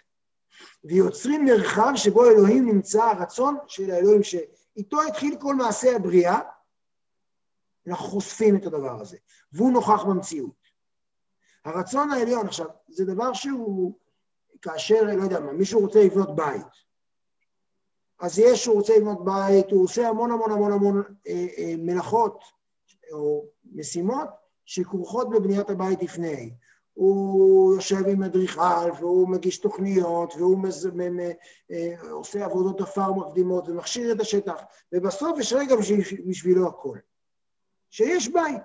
[0.84, 6.40] ויוצרים מרחב שבו אלוהים נמצא, הרצון של האלוהים שאיתו התחיל כל מעשה הבריאה,
[7.88, 9.16] אנחנו חושפים את הדבר הזה,
[9.52, 10.64] והוא נוכח במציאות.
[11.64, 13.98] הרצון העליון, עכשיו, זה דבר שהוא,
[14.62, 16.84] כאשר, לא יודע מה, מישהו רוצה לבנות בית,
[18.20, 22.44] אז יש, הוא רוצה לבנות בית, הוא עושה המון המון המון המון אה, אה, מלאכות
[23.12, 23.44] או
[23.74, 24.28] משימות
[24.64, 26.54] שכרוכות בבניית הבית לפני.
[26.94, 30.86] הוא יושב עם אדריכל, והוא מגיש תוכניות, והוא מז...
[30.86, 31.16] מ...
[31.16, 31.20] מ...
[31.70, 35.76] אה, עושה עבודות עפר מקדימות ומכשיר את השטח, ובסוף יש רגע
[36.26, 36.98] בשבילו הכל.
[37.94, 38.62] שיש בית.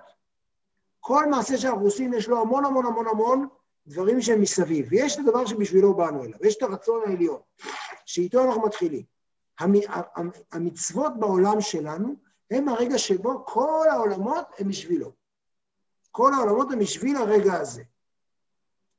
[1.00, 3.48] כל מעשה שאנחנו עושים יש לו המון המון המון המון
[3.86, 7.40] דברים שהם מסביב, ויש את הדבר שבשבילו באנו אליו, יש את הרצון העליון,
[8.06, 9.02] שאיתו אנחנו מתחילים.
[10.52, 12.16] המצוות בעולם שלנו
[12.50, 15.12] הם הרגע שבו כל העולמות הם בשבילו.
[16.10, 17.82] כל העולמות הם בשביל הרגע הזה.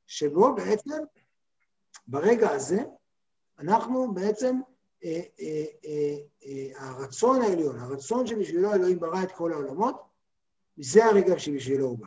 [0.06, 0.98] שבו בעצם,
[2.06, 2.84] ברגע הזה,
[3.58, 4.60] אנחנו בעצם,
[5.04, 10.11] אה, אה, אה, אה, הרצון העליון, הרצון שבשבילו אלוהים ברא את כל העולמות,
[10.76, 12.06] זה הרגע שבשבילו הוא בא.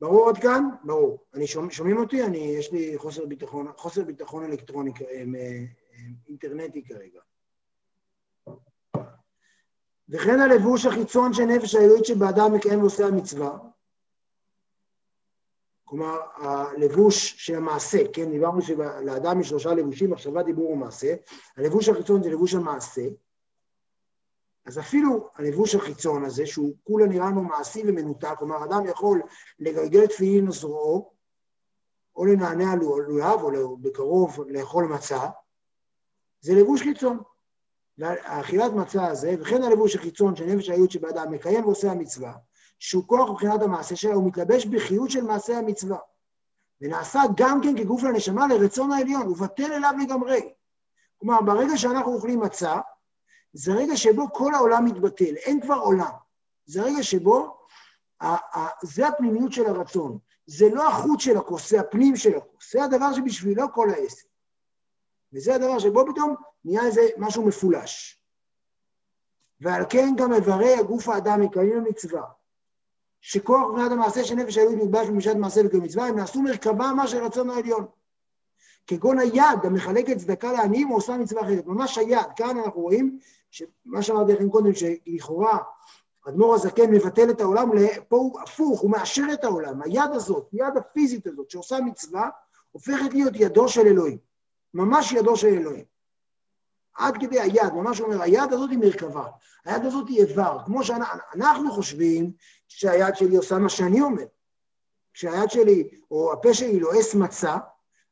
[0.00, 0.68] ברור עד כאן?
[0.84, 1.18] ברור.
[1.34, 2.22] אני שומע, שומעים אותי?
[2.22, 5.64] אני, יש לי חוסר ביטחון, חוסר ביטחון אלקטרוני, אה, אה,
[6.28, 7.20] אינטרנטי כרגע.
[10.08, 13.58] וכן הלבוש החיצון של נפש האלוהית שבאדם מקיים ועושה המצווה,
[15.84, 21.14] כלומר, הלבוש של המעשה, כן, דיברנו שלאדם יש שלושה לבושים, מחשבה, דיבור ומעשה,
[21.56, 23.02] הלבוש החיצון זה לבוש המעשה,
[24.66, 29.22] אז אפילו הלבוש החיצון הזה, שהוא כולה נראה לנו מעשי ומנותק, כלומר, אדם יכול
[29.58, 31.12] לגלגל תפילין לזרועו,
[32.16, 35.26] או לנענע לולב, או בקרוב לאכול מצה,
[36.40, 37.18] זה לבוש חיצון.
[38.02, 42.32] האכילת מצה הזה, וכן הלבוש החיצון של נפש האיות שבאדם מקיים ועושה המצווה,
[42.78, 45.98] שהוא כוח מבחינת המעשה שלה, הוא מתלבש בחיות של מעשה המצווה.
[46.80, 50.52] ונעשה גם כן כגוף לנשמה לרצון העליון, הוא בטל אליו לגמרי.
[51.16, 52.80] כלומר, ברגע שאנחנו אוכלים מצה,
[53.56, 56.12] זה רגע שבו כל העולם מתבטל, אין כבר עולם.
[56.66, 57.56] זה רגע שבו,
[58.82, 60.18] זה הפנימיות של הרצון.
[60.46, 62.72] זה לא החוץ של הכוס, זה הפנים של הכוס.
[62.72, 64.26] זה הדבר שבשבילו כל העסק.
[65.32, 68.20] וזה הדבר שבו פתאום נהיה איזה משהו מפולש.
[69.60, 72.22] ועל כן גם איברי הגוף האדם מקיימים המצווה.
[73.20, 77.24] שכוח בניית המעשה של נפש האלוהית נתבש במשעת מעשה וכמצווה, הם נעשו מרכבה מה של
[77.24, 77.86] רצון העליון.
[78.86, 81.66] כגון היד המחלקת צדקה לעניים או עושה מצווה אחרת.
[81.66, 83.18] ממש היד, כאן אנחנו רואים,
[83.84, 85.58] מה שאמרתי לכם קודם, שלכאורה
[86.28, 87.70] אדמו"ר הזקן מבטל את העולם,
[88.08, 89.82] פה הוא הפוך, הוא מאשר את העולם.
[89.82, 92.30] היד הזאת, היד הפיזית הזאת שעושה מצווה,
[92.70, 94.18] הופכת להיות ידו של אלוהים.
[94.74, 95.84] ממש ידו של אלוהים.
[96.94, 99.26] עד כדי היד, ממש אומר, היד הזאת היא מרכבה,
[99.64, 102.32] היד הזאת היא איבר, כמו שאנחנו חושבים
[102.68, 104.24] שהיד שלי עושה מה שאני אומר.
[105.14, 107.56] כשהיד שלי, או הפה שלי לועס מצה,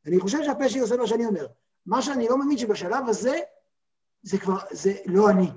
[0.07, 1.47] אני חושב שהפה שלי עושה מה שאני אומר.
[1.87, 3.41] מה שאני לא מבין שבשלב הזה,
[4.25, 5.51] זה כבר, זה לא אני.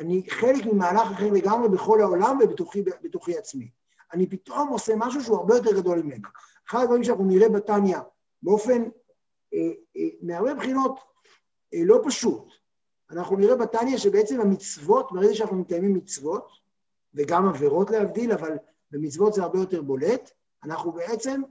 [0.00, 3.70] אני חלק ממהלך אחר לגמרי בכל העולם ובתוכי עצמי.
[4.12, 6.28] אני פתאום עושה משהו שהוא הרבה יותר גדול ממנו.
[6.68, 7.98] אחד הדברים שאנחנו נראה בתניא,
[8.42, 8.82] באופן,
[9.54, 9.58] אה,
[9.96, 11.00] אה, מהרבה בחינות,
[11.74, 12.48] אה, לא פשוט.
[13.10, 16.48] אנחנו נראה בתניא שבעצם המצוות, ברגע שאנחנו מקיימים מצוות,
[17.14, 18.56] וגם עבירות להבדיל, אבל
[18.90, 20.30] במצוות זה הרבה יותר בולט,
[20.64, 21.42] אנחנו בעצם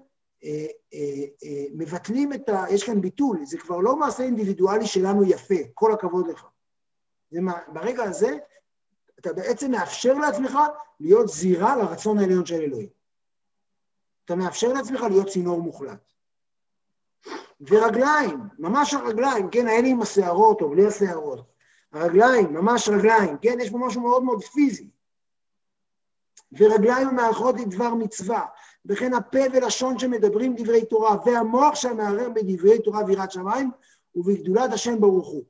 [1.74, 2.66] מבטלים את ה...
[2.70, 6.46] יש כאן ביטול, זה כבר לא מעשה אינדיבידואלי שלנו יפה, כל הכבוד לך.
[7.32, 8.38] זה מה, ברגע הזה,
[9.20, 10.58] אתה בעצם מאפשר לעצמך
[11.00, 12.90] להיות זירה לרצון העליון של אלוהים.
[14.26, 16.12] אתה מאפשר לעצמך להיות צינור מוחלט.
[17.62, 21.52] ורגליים, ממש הרגליים, כן, האלה עם השערות או בלי השערות.
[21.92, 24.90] הרגליים, ממש רגליים, כן, יש פה משהו מאוד מאוד פיזי.
[26.60, 28.46] ורגליים המארחות לדבר מצווה,
[28.86, 33.72] וכן הפה ולשון שמדברים דברי תורה, והמוח שמערער בדברי תורה ויראת שמיים,
[34.16, 35.44] ובגדולת השם ברוך הוא.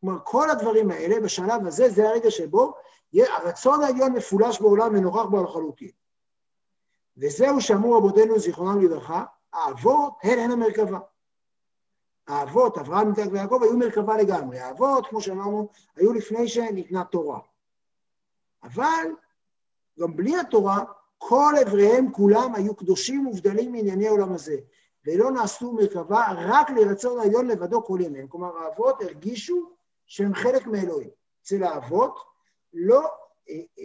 [0.00, 2.74] כלומר, כל הדברים האלה, בשלב הזה, זה הרגע שבו
[3.14, 5.90] הרצון העליון מפולש בעולם ונוכח בו לחלוטין.
[7.16, 10.98] וזהו שאמרו רבותינו זיכרונם לברכה, האבות הן הן המרכבה.
[12.28, 14.58] האבות, אברהם, יצחק ויעקב, היו מרכבה לגמרי.
[14.58, 17.38] האבות, כמו שאמרנו, היו לפני שניתנה תורה.
[18.62, 19.06] אבל
[20.00, 20.84] גם בלי התורה,
[21.18, 24.56] כל אבריהם כולם היו קדושים ובדלים מענייני העולם הזה,
[25.06, 28.28] ולא נעשו מרכבה רק לרצון העליון לבדו כל ימיהם.
[28.28, 29.70] כלומר, האבות הרגישו
[30.06, 31.10] שהם חלק מאלוהים.
[31.42, 32.18] אצל האבות,
[32.74, 33.00] לא,
[33.50, 33.84] אה, אה,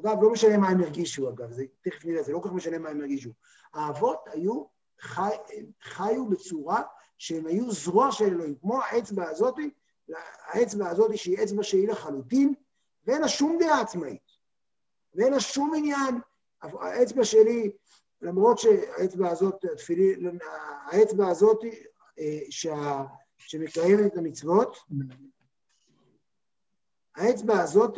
[0.00, 2.78] אגב, לא משנה מה הם הרגישו, אגב, זה תכף נראה, זה לא כל כך משנה
[2.78, 3.30] מה הם הרגישו.
[3.74, 4.64] האבות היו,
[5.00, 5.30] חי,
[5.82, 6.82] חיו בצורה
[7.18, 9.54] שהם היו זרוע של אלוהים, כמו האצבע הזאת,
[10.46, 12.54] האצבע הזאת שהיא אצבע שהיא לחלוטין,
[13.06, 14.29] ואין לה שום דעה עצמאית,
[15.14, 16.20] ואין לה שום עניין.
[16.62, 17.70] האצבע שלי,
[18.22, 20.38] למרות שהאצבע הזאת, התפילין,
[20.84, 21.64] האצבע הזאת
[22.18, 22.38] אה,
[23.38, 24.76] שמקיימת את המצוות,
[27.16, 27.96] האצבע הזאת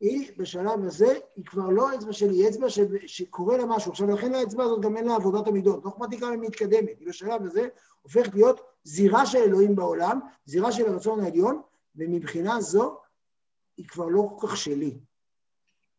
[0.00, 2.78] היא בשלב הזה, היא כבר לא אצבע שלי, היא אצבע ש...
[3.06, 3.90] שקורה לה משהו.
[3.90, 5.84] עכשיו, לכן האצבע הזאת גם אין לה עבודת המידות.
[5.84, 6.98] לא אכפת לי כמה היא מתקדמת.
[7.00, 7.68] היא בשלב הזה
[8.02, 11.62] הופכת להיות זירה של אלוהים בעולם, זירה של הרצון העליון,
[11.96, 12.98] ומבחינה זו
[13.76, 14.98] היא כבר לא כל כך שלי.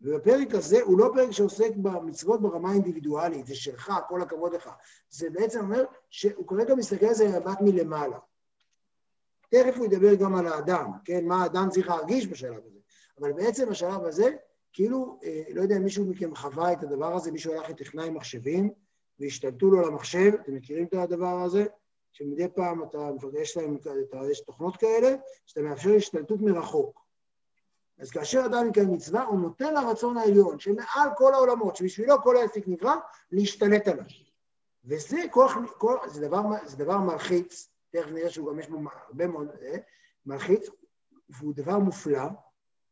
[0.02, 4.70] ובפרק הזה הוא לא פרק שעוסק במצוות ברמה האינדיבידואלית, זה שלך, כל הכבוד לך.
[5.10, 8.18] זה בעצם אומר שהוא כרגע מסתכל על זה במבט מלמעלה.
[9.50, 11.26] תכף הוא ידבר גם על האדם, כן?
[11.26, 12.80] מה האדם צריך להרגיש בשלב הזה.
[13.20, 14.30] אבל בעצם בשלב הזה,
[14.74, 18.70] כאילו, אה, לא יודע אם מישהו מכם חווה את הדבר הזה, מישהו הלך לטכנאי מחשבים
[19.20, 21.66] והשתלטו לו למחשב, אתם מכירים את הדבר הזה?
[22.12, 23.10] שמדי פעם אתה,
[23.42, 23.78] יש להם,
[24.32, 27.01] יש תוכנות כאלה, שאתה מאפשר השתלטות מרחוק.
[28.02, 32.68] אז כאשר אדם מקיים מצווה, הוא נותן לרצון העליון, שמעל כל העולמות, שבשבילו כל העסק
[32.68, 32.96] נברא,
[33.32, 34.06] להשתלט עליו.
[34.86, 39.28] וזה כוח, כל, זה, דבר, זה דבר מלחיץ, תכף נראה שהוא גם יש בו הרבה
[39.28, 39.78] מאוד, אה,
[40.26, 40.70] מלחיץ,
[41.30, 42.28] והוא דבר מופלא,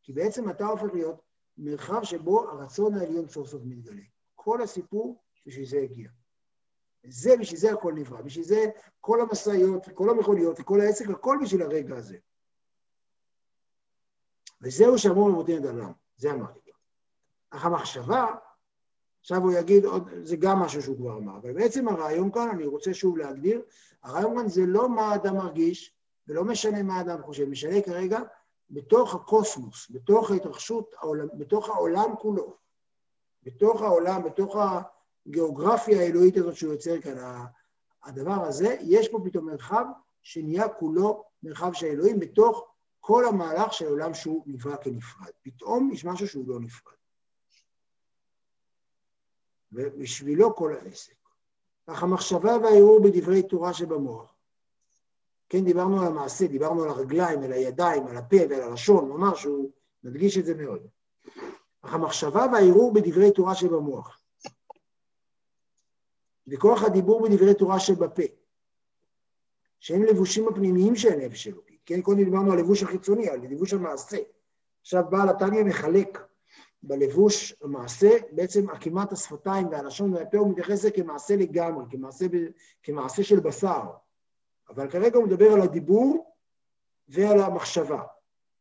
[0.03, 1.21] כי בעצם אתה הופך להיות
[1.57, 4.01] מרחב שבו הרצון העליון סוף סוף מתגלה.
[4.35, 6.09] כל הסיפור, בשביל זה הגיע.
[7.03, 8.65] זה, בשביל זה הכל נברא, בשביל זה
[9.01, 12.17] כל המשאיות, כל המכוניות, וכל העסק, הכל בשביל הרגע הזה.
[14.61, 16.73] וזהו שאמור למותין את העולם, זה אמרתי כבר.
[17.49, 18.25] אך המחשבה,
[19.21, 22.65] עכשיו הוא יגיד עוד, זה גם משהו שהוא כבר אמר, אבל בעצם הרעיון כאן, אני
[22.65, 23.61] רוצה שוב להגדיר,
[24.03, 25.93] הרעיון כאן זה לא מה האדם מרגיש,
[26.27, 28.19] ולא משנה מה האדם חושב, משנה כרגע
[28.69, 30.95] בתוך הקוסמוס, בתוך ההתרחשות,
[31.33, 32.53] בתוך העולם כולו,
[33.43, 34.57] בתוך העולם, בתוך
[35.25, 37.43] הגיאוגרפיה האלוהית הזאת שהוא יוצר כאן,
[38.03, 39.85] הדבר הזה, יש פה פתאום מרחב
[40.21, 42.67] שנהיה כולו מרחב של אלוהים בתוך
[43.09, 45.31] כל המהלך של העולם שהוא נברא כנפרד.
[45.41, 46.93] פתאום יש משהו שהוא לא נפרד.
[49.71, 51.13] ובשבילו כל העסק.
[51.85, 54.35] אך המחשבה והערעור בדברי תורה שבמוח.
[55.49, 59.71] כן, דיברנו על המעשה, דיברנו על הרגליים, על הידיים, על הפה ועל הלשון, ממש הוא
[60.03, 60.87] מדגיש את זה מאוד.
[61.81, 64.21] אך המחשבה והערעור בדברי תורה שבמוח.
[66.47, 68.23] וכוח הדיבור בדברי תורה שבפה,
[69.79, 71.68] שהם לבושים הפנימיים של הנפש אלוקית.
[71.89, 74.17] כן, קודם דיברנו על לבוש החיצוני, על לבוש המעשה.
[74.81, 76.19] עכשיו בעל התניא מחלק
[76.83, 82.25] בלבוש המעשה, בעצם עקימת השפתיים והלשון והפה הוא מתייחס לזה כמעשה לגמרי, כמעשה,
[82.83, 83.81] כמעשה של בשר.
[84.69, 86.33] אבל כרגע הוא מדבר על הדיבור
[87.07, 88.01] ועל המחשבה.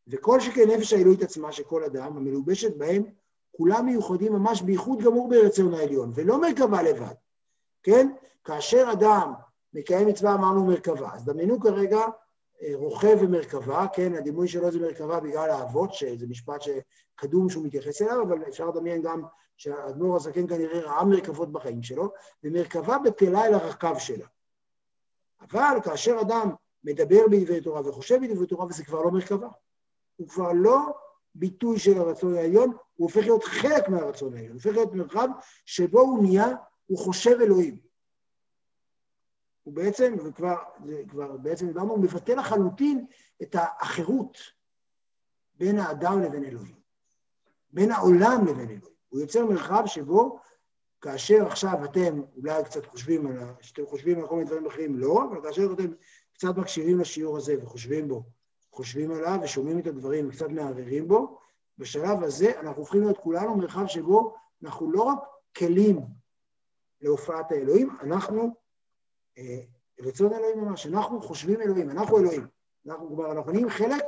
[0.09, 3.03] וכל שכן נפש האלוהית עצמה של כל אדם, המלובשת בהם,
[3.57, 7.15] כולם מיוחדים ממש בייחוד גמור ברצון העליון, ולא מרכבה לבד,
[7.83, 8.13] כן?
[8.45, 9.33] כאשר אדם
[9.75, 11.11] מקיים מצווה, אמרנו מרכבה.
[11.15, 12.01] אז דמיינו כרגע
[12.75, 18.23] רוכב ומרכבה, כן, הדימוי שלו זה מרכבה בגלל האבות, שזה משפט שקדום שהוא מתייחס אליו,
[18.23, 19.23] אבל אפשר לדמיין גם
[19.57, 22.13] שהאדמו"ר הזקן כנראה ראה מרכבות בחיים שלו,
[22.45, 24.27] ומרכבה בטלה אל הרכב שלה.
[25.41, 26.51] אבל כאשר אדם
[26.85, 29.49] מדבר בדברי תורה וחושב בדברי תורה, וזה כבר לא מרכבה.
[30.17, 30.79] הוא כבר לא
[31.35, 35.29] ביטוי של הרצון העליון, הוא הופך להיות חלק מהרצון העליון, הוא הופך להיות מרחב
[35.67, 36.49] שבו הוא נהיה,
[36.87, 37.88] הוא חושב אלוהים.
[39.69, 40.57] הוא בעצם, וכבר
[41.09, 43.07] כבר בעצם דיברנו, הוא מבטא לחלוטין
[43.43, 44.39] את החירות
[45.55, 46.75] בין האדם לבין אלוהים,
[47.73, 48.81] בין העולם לבין אלוהים.
[49.09, 50.39] הוא יוצר מרחב שבו
[51.01, 55.25] כאשר עכשיו אתם אולי קצת חושבים על, שאתם חושבים על כל מיני דברים אחרים, לא,
[55.31, 55.93] אבל כאשר אתם
[56.33, 58.23] קצת מקשיבים לשיעור הזה וחושבים בו,
[58.73, 61.39] חושבים עליו ושומעים את הדברים וקצת מערערים בו,
[61.79, 65.19] בשלב הזה אנחנו הופכים להיות כולנו מרחב שבו אנחנו לא רק
[65.57, 66.01] כלים
[67.01, 68.68] להופעת האלוהים, אנחנו
[70.01, 72.47] רצון אלוהים ממש, אנחנו חושבים אלוהים, אנחנו אלוהים.
[72.87, 74.05] אנחנו כבר, אנחנו נהיים חלק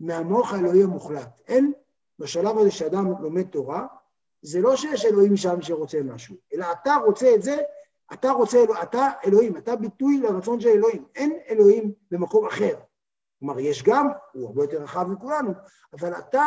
[0.00, 1.40] מהמוח האלוהי המוחלט.
[1.48, 1.72] אין
[2.18, 3.86] בשלב הזה שאדם לומד תורה,
[4.42, 7.56] זה לא שיש אלוהים שם שרוצה משהו, אלא אתה רוצה את זה,
[8.12, 11.06] אתה רוצה, אתה אלוהים, אתה ביטוי לרצון של אלוהים.
[11.14, 12.80] אין אלוהים במקום אחר.
[13.38, 15.50] כלומר, יש גם, הוא הרבה יותר רחב מכולנו,
[15.92, 16.44] אבל אתה,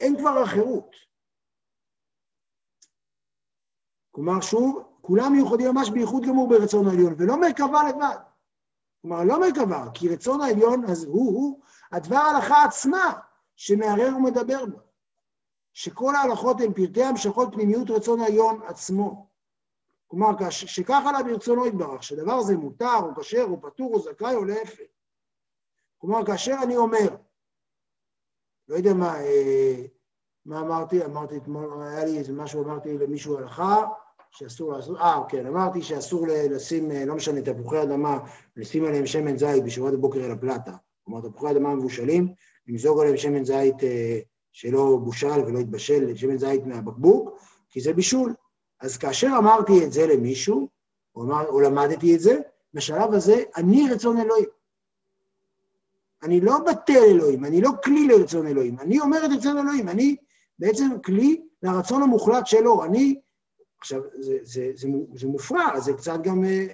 [0.00, 0.96] אין כבר החירות.
[4.10, 8.16] כלומר, שוב, כולם מיוחדים ממש בייחוד גמור ברצון העליון, ולא מרכבה לבד.
[9.02, 11.60] כלומר, לא מרכבה, כי רצון העליון אז הוא-הוא
[11.92, 13.12] הדבר ההלכה עצמה
[13.56, 14.78] שמערער ומדבר בו.
[15.72, 19.28] שכל ההלכות הן פרטי המשכות פנימיות רצון העליון עצמו.
[20.06, 24.44] כלומר, שכך עלה ברצונו יתברך, שדבר זה מותר, או כשר, או פטור, או זכאי, או
[24.44, 24.84] להפך.
[25.98, 27.16] כלומר, כאשר אני אומר,
[28.68, 29.84] לא יודע מה, אה,
[30.46, 33.86] מה אמרתי, אמרתי אתמול, היה לי איזה משהו, אמרתי למישהו הלכה,
[34.30, 38.18] שאסור לעשות, אה, כן, אמרתי שאסור לשים, אה, לא משנה, תפוחי אדמה,
[38.56, 40.72] לשים עליהם שמן זית בשבועת הבוקר אל הפלטה.
[41.04, 42.28] כלומר, תפוחי אדמה מבושלים,
[42.68, 44.18] למזוג עליהם שמן זית אה,
[44.52, 48.34] שלא בושל ולא התבשל, שמן זית מהבקבוק, כי זה בישול.
[48.80, 50.68] אז כאשר אמרתי את זה למישהו,
[51.14, 52.38] או, אמר, או למדתי את זה,
[52.74, 54.48] בשלב הזה אני רצון אלוהים.
[56.22, 60.16] אני לא בטל אלוהים, אני לא כלי לרצון אלוהים, אני אומר את רצון אלוהים, אני
[60.58, 62.84] בעצם כלי לרצון המוחלט שלו.
[62.84, 63.20] אני,
[63.78, 66.66] עכשיו, זה, זה, זה, זה מופרע, זה קצת גם אה,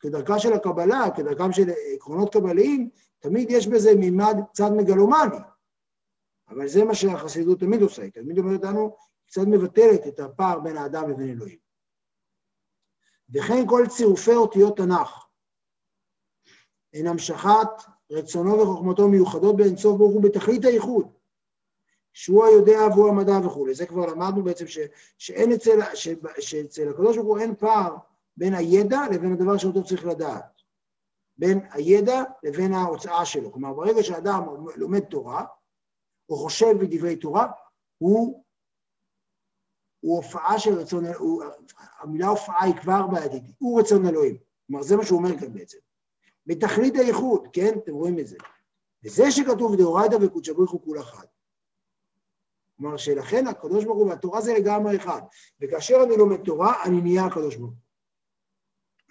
[0.00, 5.36] כדרכה של הקבלה, כדרכם של עקרונות קבליים, תמיד יש בזה מימד קצת מגלומני.
[6.48, 10.76] אבל זה מה שהחסידות תמיד עושה, היא תמיד אומרת לנו, קצת מבטלת את הפער בין
[10.76, 11.58] האדם לבין אלוהים.
[13.34, 15.26] וכן כל צירופי אותיות תנ"ך
[16.94, 17.68] הן המשכת
[18.10, 21.12] רצונו וחוכמתו מיוחדות באינסוף ברוך הוא בתכלית הייחוד,
[22.12, 23.74] שהוא היודע והוא המדע וכולי.
[23.74, 24.78] זה כבר למדנו בעצם ש,
[25.18, 26.08] שאין אצל, ש,
[26.40, 27.96] שאצל הקדוש ברוך הוא אין פער
[28.36, 30.62] בין הידע לבין הדבר שאותו צריך לדעת.
[31.38, 33.52] בין הידע לבין ההוצאה שלו.
[33.52, 34.42] כלומר, ברגע שאדם
[34.76, 35.44] לומד תורה,
[36.28, 37.46] או חושב בדברי תורה,
[37.98, 38.44] הוא,
[40.00, 41.44] הוא הופעה של רצון, הוא,
[42.00, 44.36] המילה הופעה היא כבר בעייתית, הוא רצון אלוהים.
[44.66, 45.78] כלומר, זה מה שהוא אומר כאן בעצם.
[46.46, 47.78] בתכלית הייחוד, כן?
[47.84, 48.36] אתם רואים את זה.
[49.04, 51.26] וזה שכתוב דאורייתא וקודשא בריך הוא כול אחד.
[52.82, 55.20] כלומר שלכן הקדוש ברוך הוא והתורה זה לגמרי אחד.
[55.60, 57.78] וכאשר אני לומד תורה, אני נהיה הקדוש ברוך הוא.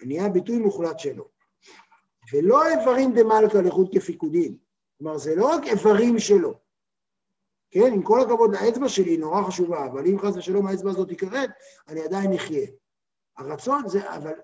[0.00, 1.28] אני נהיה ביטוי מוחלט שלו.
[2.32, 4.58] ולא איברים דמלכה לחוד כפיקודים.
[4.98, 6.54] כלומר, זה לא רק איברים שלו.
[7.70, 11.08] כן, עם כל הכבוד, האצבע שלי היא נורא חשובה, אבל אם חס ושלום האצבע הזאת
[11.08, 11.50] תיכרת,
[11.88, 12.66] אני עדיין אחיה.
[13.36, 14.34] הרצון זה, אבל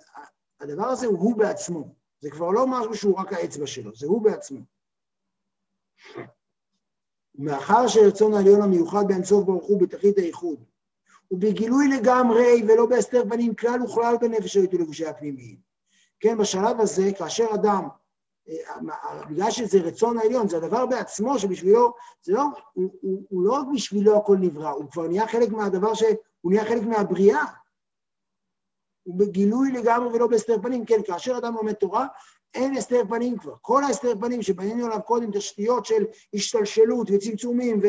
[0.61, 1.95] הדבר הזה הוא הוא בעצמו.
[2.21, 4.61] זה כבר לא משהו שהוא רק האצבע שלו, זה הוא בעצמו.
[7.39, 10.65] מאחר שרצון העליון המיוחד באינסוף ברוך הוא בתכלית הייחוד,
[11.31, 15.57] ובגילוי לגמרי ולא בהסתר פנים כלל וכלל בנפש היית ולבושי הפנימיים.
[16.21, 17.89] כן, בשלב הזה, כאשר אדם,
[18.49, 23.53] אה, בגלל שזה רצון העליון, זה הדבר בעצמו שבשבילו, זה לא, הוא, הוא, הוא לא
[23.53, 26.03] רק בשבילו הכל נברא, הוא כבר נהיה חלק מהדבר ש...
[26.41, 27.45] הוא נהיה חלק מהבריאה.
[29.03, 30.85] הוא בגילוי לגמרי ולא בהסתר פנים.
[30.85, 32.07] כן, כאשר אדם לומד תורה,
[32.55, 33.55] אין הסתר פנים כבר.
[33.63, 37.81] כל ההסתר פנים שבנינו עליו קודם תשתיות של השתלשלות וצמצומים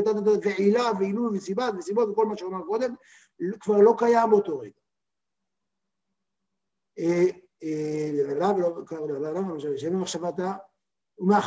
[0.44, 2.96] ועילה ועילוי וסיבת וסיבות וכל מה שאמר קודם,
[3.60, 4.72] כבר לא קיים באותו רגע.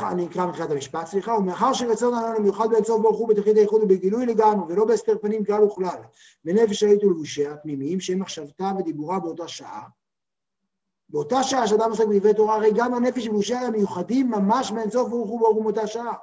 [0.08, 4.26] אני אקרא מתחילת המשפט, סליחה, ומאחר שרצון העולם המיוחד באמצעות ברוך הוא בתכלית הייחוד ובגילוי
[4.26, 6.02] לגמרי ולא בהסתר פנים כלל וכלל,
[6.44, 9.82] בנפש היית ולבושיה הפנימיים שהם מחשבתה ודיבורה באותה שעה,
[11.12, 15.40] באותה שעה שאדם עוסק בדברי תורה, הרי גם הנפש ובושיה המיוחדים ממש באינסוף ברוך הוא
[15.40, 16.14] ברוך הוא מאותה שעה.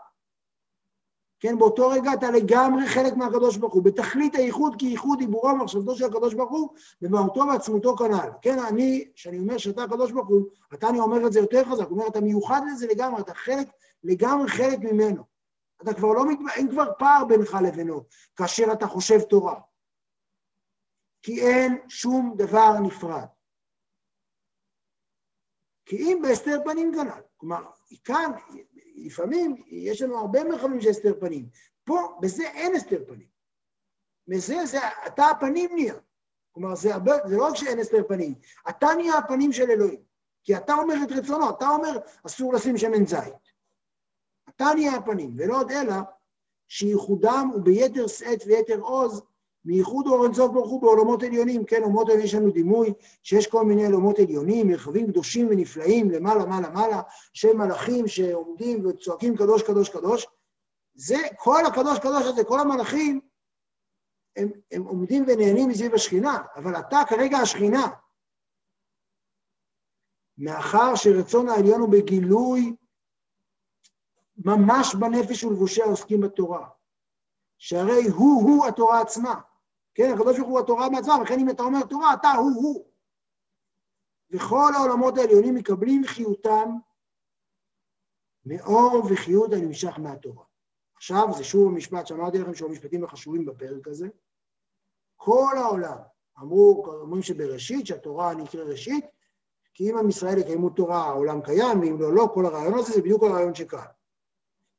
[1.39, 5.95] כן, באותו רגע אתה לגמרי חלק מהקדוש ברוך הוא, בתכלית הייחוד כי ייחוד דיבורו ומחשבתו
[5.95, 6.69] של הקדוש ברוך הוא,
[7.01, 8.29] במהותו ועצמותו כנ"ל.
[8.41, 10.41] כן, אני, כשאני אומר שאתה הקדוש ברוך הוא,
[10.73, 13.67] אתה אני אומר את זה יותר חזק, אומר, אתה מיוחד לזה לגמרי, אתה חלק,
[14.03, 15.23] לגמרי חלק ממנו.
[15.81, 16.23] אתה כבר לא,
[16.55, 18.03] אין כבר פער בינך לבינו,
[18.35, 19.59] כאשר אתה חושב תורה.
[21.21, 23.25] כי אין שום דבר נפרד.
[25.89, 27.63] כי אם בהסתר פנים כנ"ל, כלומר,
[28.03, 28.31] כאן
[28.95, 31.49] לפעמים יש לנו הרבה מרחבים של הסתר פנים.
[31.83, 33.27] פה, בזה אין הסתר פנים.
[34.27, 35.95] בזה, זה, אתה הפנים נהיה.
[36.51, 38.33] כלומר, זה, הרבה, זה לא רק שאין הסתר פנים,
[38.69, 40.01] אתה נהיה הפנים של אלוהים.
[40.43, 43.33] כי אתה אומר את רצונו, אתה אומר, אסור לשים שמן זית.
[44.49, 45.95] אתה נהיה הפנים, ולא עוד אלא
[46.67, 49.21] שייחודם הוא ביתר שאת ויתר עוז
[49.69, 53.65] מייחוד אור אינסוף ברוך הוא בעולמות עליונים, כן, עולמות עליונים יש לנו דימוי שיש כל
[53.65, 57.01] מיני עולמות עליונים, מרחבים קדושים ונפלאים, למעלה, מעלה, מעלה,
[57.33, 60.27] של מלאכים שעומדים וצועקים קדוש, קדוש, קדוש.
[60.93, 63.21] זה, כל הקדוש, קדוש הזה, כל המלאכים,
[64.35, 67.87] הם, הם עומדים ונהנים מסביב השכינה, אבל אתה כרגע השכינה.
[70.37, 72.75] מאחר שרצון העליון הוא בגילוי
[74.37, 76.67] ממש בנפש ולבושי העוסקים בתורה.
[77.57, 79.41] שהרי הוא-הוא התורה עצמה.
[79.99, 82.85] כן, הקדוש ברוך הוא התורה מעצמה, וכן אם אתה אומר תורה, אתה הוא-הוא.
[84.31, 86.69] וכל העולמות העליונים מקבלים חיותם
[88.45, 90.43] מאור וחיות הנמשך מהתורה.
[90.95, 94.07] עכשיו, זה שוב המשפט שאמרתי לכם שהוא המשפטים החשובים בפרק הזה.
[95.15, 95.97] כל העולם,
[96.39, 99.05] אמרו, אומרים שבראשית, שהתורה נקרא ראשית,
[99.73, 103.01] כי אם עם ישראל יקיימו תורה, העולם קיים, ואם לא, לא, כל הרעיון הזה זה
[103.01, 103.85] בדיוק הרעיון שכאן.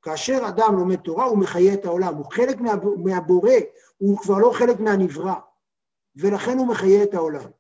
[0.03, 2.57] כאשר אדם לומד תורה, הוא מחיה את העולם, הוא חלק
[2.97, 3.53] מהבורא,
[3.99, 5.35] הוא כבר לא חלק מהנברא,
[6.17, 7.51] ולכן הוא מחיה את העולם.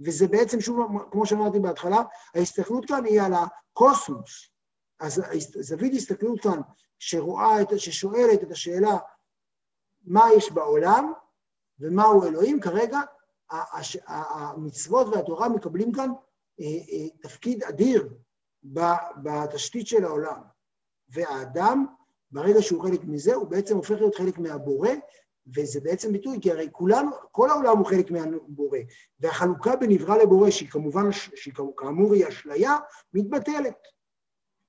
[0.00, 0.78] וזה בעצם, שוב,
[1.10, 2.02] כמו שאמרתי בהתחלה,
[2.34, 4.48] ההסתכלות כאן היא על הקוסמוס.
[5.00, 5.22] אז
[5.60, 6.60] זווית הסתכלות כאן
[6.98, 8.98] שרואה, את, ששואלת את השאלה
[10.04, 11.12] מה יש בעולם
[11.80, 13.00] ומהו אלוהים, כרגע
[14.06, 16.10] המצוות והתורה מקבלים כאן
[16.60, 18.08] אה, אה, תפקיד אדיר
[19.22, 20.51] בתשתית של העולם.
[21.12, 21.86] והאדם,
[22.30, 24.90] ברגע שהוא חלק מזה, הוא בעצם הופך להיות חלק מהבורא,
[25.56, 28.78] וזה בעצם ביטוי, כי הרי כולנו, כל העולם הוא חלק מהבורא,
[29.20, 32.76] והחלוקה בין נברא לבורא, שהיא כמובן, שהיא כאמור היא אשליה,
[33.14, 33.78] מתבטלת.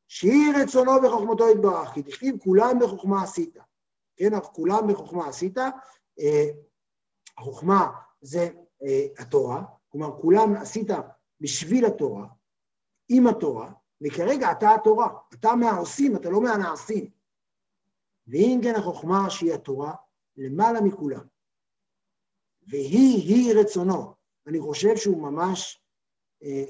[0.08, 3.58] שהיא רצונו וחוכמתו יתברך, כי תכתיב כולם בחוכמה עשית.
[4.16, 5.58] כן, כולם בחוכמה עשית,
[6.20, 6.50] אה,
[7.38, 7.92] החוכמה
[8.22, 8.50] זה
[8.84, 10.88] אה, התורה, כלומר כולם עשית
[11.42, 12.28] בשביל התורה,
[13.10, 13.72] עם התורה,
[14.04, 17.10] וכרגע אתה התורה, אתה מהעושים, אתה לא מהנעשים.
[18.28, 19.94] ואם כן החוכמה שהיא התורה,
[20.38, 21.26] למעלה מכולם.
[22.68, 24.14] והיא-היא רצונו.
[24.48, 25.82] אני חושב שהוא ממש,
[26.44, 26.64] אה,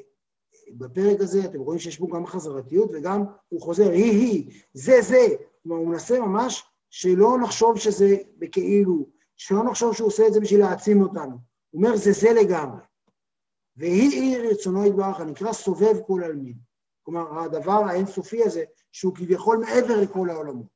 [0.71, 5.27] בפרק הזה אתם רואים שיש בו גם חזרתיות וגם הוא חוזר, היא-היא, זה זה.
[5.63, 9.05] כלומר, הוא מנסה ממש שלא נחשוב שזה בכאילו,
[9.35, 11.37] שלא נחשוב שהוא עושה את זה בשביל להעצים אותנו.
[11.69, 12.81] הוא אומר, זה זה לגמרי.
[13.77, 16.72] והיא-היא רצונו יתברך, הנקרא סובב כל עלמין.
[17.03, 20.73] כלומר, הדבר האינסופי הזה, שהוא כביכול מעבר לכל העולמות.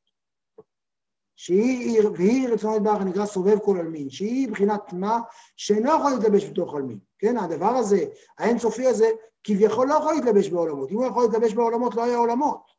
[1.35, 5.19] שהיא, והיא רצונו יתברך הנקרא סובב כל עלמין, שהיא מבחינת מה
[5.55, 6.99] שאינו יכול להתלבש בתוך עלמין.
[7.19, 8.05] כן, הדבר הזה,
[8.37, 9.07] האינסופי הזה,
[9.43, 10.91] כביכול לא יכול להתלבש בעולמות.
[10.91, 12.71] אם הוא יכול להתלבש בעולמות, לא היה עולמות.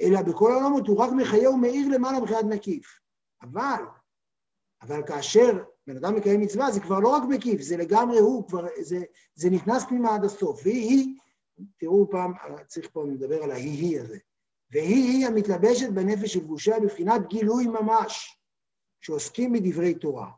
[0.00, 3.00] אלא בכל העולמות הוא רק מחיה ומאיר למעלה מבחינת מקיף.
[3.42, 3.84] אבל,
[4.82, 8.66] אבל כאשר בן אדם מקיים מצווה, זה כבר לא רק מקיף, זה לגמרי הוא, כבר,
[8.80, 8.98] זה,
[9.34, 10.60] זה נכנס פנימה עד הסוף.
[10.64, 11.14] והיא,
[11.78, 12.32] תראו פעם,
[12.66, 14.18] צריך פה לדבר על ההיא-היא הזה.
[14.70, 18.36] והיא-היא המתלבשת בנפש גבושה בבחינת גילוי ממש,
[19.00, 20.30] שעוסקים בדברי תורה.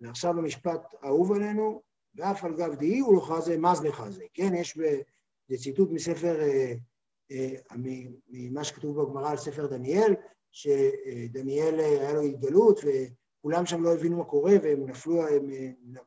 [0.00, 1.82] ועכשיו המשפט האהוב עלינו,
[2.14, 4.24] ואף על גב דהי הוא לא חזה, מז לחזה.
[4.34, 4.78] כן, יש
[5.48, 6.74] בציטוט מספר, אה,
[7.30, 7.54] אה,
[8.28, 10.14] ממה שכתוב בגמרא על ספר דניאל,
[10.52, 12.80] שדניאל אה, היה לו התגלות,
[13.42, 15.50] כולם שם לא הבינו מה קורה והם נפלו, הם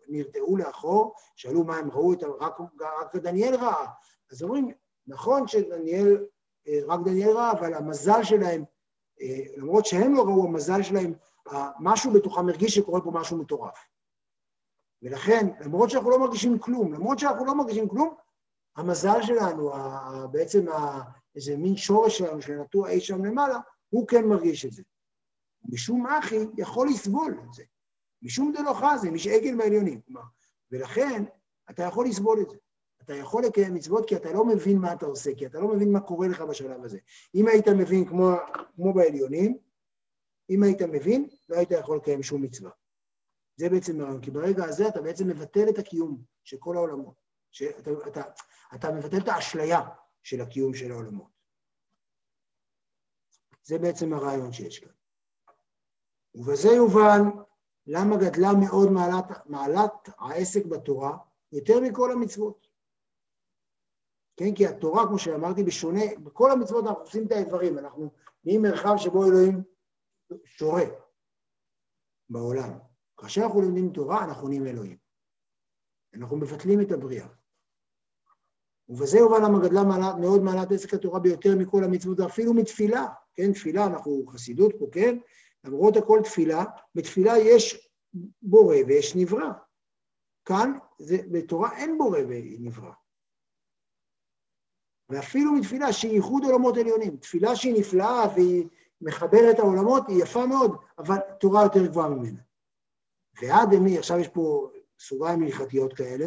[0.08, 2.58] נרתעו לאחור, שאלו מה הם ראו, רק,
[3.02, 3.86] רק דניאל ראה.
[4.32, 4.72] אז אומרים,
[5.08, 6.26] נכון שדניאל,
[6.88, 8.64] רק דניאל ראה, אבל המזל שלהם,
[9.58, 11.14] למרות שהם לא ראו, המזל שלהם,
[11.80, 13.78] משהו בתוכם הרגיש שקורה פה משהו מטורף.
[15.02, 18.16] ולכן, למרות שאנחנו לא מרגישים כלום, למרות שאנחנו לא מרגישים כלום,
[18.78, 19.72] המזל שלנו,
[20.32, 20.66] בעצם
[21.36, 23.60] איזה מין שורש שלנו שנטוע אי שם למעלה,
[23.90, 24.84] הוא כן מרגיש את זה.
[25.70, 27.64] משום אחי יכול לסבול את זה.
[28.22, 30.02] משום דלא חזה, מש עגל בעליונים.
[30.02, 30.22] כלומר,
[30.72, 31.24] ולכן
[31.70, 32.58] אתה יכול לסבול את זה.
[33.02, 35.92] אתה יכול לקיים מצוות כי אתה לא מבין מה אתה עושה, כי אתה לא מבין
[35.92, 37.00] מה קורה לך בשלב הזה.
[37.36, 38.32] אם היית מבין כמו,
[38.76, 39.58] כמו בעליונים,
[40.50, 42.72] אם היית מבין, לא היית יכול לקיים שום מצווה.
[43.56, 47.22] זה בעצם הרעיון, כי ברגע הזה אתה בעצם מבטל את הקיום של כל העולמות.
[47.52, 48.22] שאתה, אתה,
[48.76, 49.82] אתה מבטל את האשליה
[50.24, 51.32] של הקיום של העולמות.
[53.64, 54.92] זה בעצם הרעיון שיש כאן.
[56.36, 57.22] ובזה יובן
[57.88, 61.18] למה גדלה מאוד מעלת, מעלת העסק בתורה
[61.52, 62.68] יותר מכל המצוות.
[64.38, 68.12] כן, כי התורה, כמו שאמרתי, בשונה, בכל המצוות אנחנו עושים את האיברים, אנחנו
[68.46, 69.64] נהיים מרחב שבו אלוהים
[70.46, 70.84] שורה
[72.30, 72.70] בעולם.
[73.18, 74.98] כאשר אנחנו לומדים תורה, אנחנו נהיים אלוהים.
[76.14, 77.28] אנחנו מבטלים את הבריאה.
[78.90, 83.54] ובזה יובן למה גדלה מעלה, מאוד מעלת עסק התורה ביותר מכל המצוות, אפילו מתפילה, כן,
[83.54, 85.18] תפילה, אנחנו חסידות פה, כן,
[85.64, 86.64] למרות הכל תפילה,
[86.96, 87.90] בתפילה יש
[88.42, 89.52] בורא ויש נברא.
[90.46, 92.92] כאן, זה, בתורה אין בורא ונברא.
[95.10, 98.68] ואפילו מתפילה שהיא ייחוד עולמות עליונים, תפילה שהיא נפלאה והיא
[99.02, 102.40] מחברת העולמות, היא יפה מאוד, אבל תורה יותר גבוהה ממנה.
[103.42, 106.26] ועד אמי, עכשיו יש פה סוגריים הלכתיות כאלה,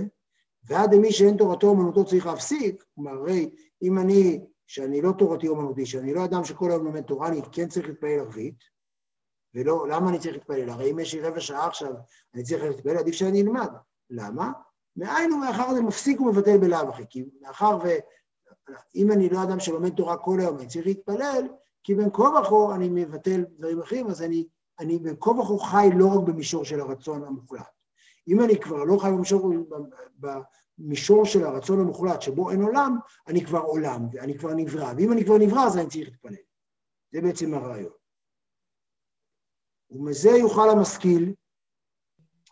[0.65, 3.51] ועד אמי שאין תורתו אומנותו צריך להפסיק, כלומר, הרי
[3.83, 7.69] אם אני, שאני לא תורתי אומנותי, שאני לא אדם שכל היום לומד תורה, אני כן
[7.69, 8.74] צריך להתפלל ערבית,
[9.55, 10.71] ולא, למה אני צריך להתפלל?
[10.71, 11.93] הרי אם יש לי רבע שעה עכשיו,
[12.35, 13.71] אני צריך להתפלל, עדיף שאני אלמד.
[14.11, 14.53] למה?
[14.97, 19.95] מאין הוא מאחר זה מפסיק ומבטל בלאו הכי, כי מאחר ואם אני לא אדם שלומד
[19.95, 21.49] תורה כל היום, אני צריך להתפלל,
[21.85, 24.47] כי בין כה וכה אני מבטל דברים אחרים, אז אני,
[24.81, 27.71] אני בין כה וכה חי לא רק במישור של הרצון המוחלט.
[28.29, 29.53] אם אני כבר לא חי במישור,
[30.79, 32.99] במישור של הרצון המוחלט, שבו אין עולם,
[33.29, 36.35] אני כבר עולם, ואני כבר נברא, ואם אני כבר נברא, אז אני צריך להתפלל.
[37.13, 38.04] זה בעצם הרעיון.
[39.95, 41.35] ומזה יוכל המשכיל.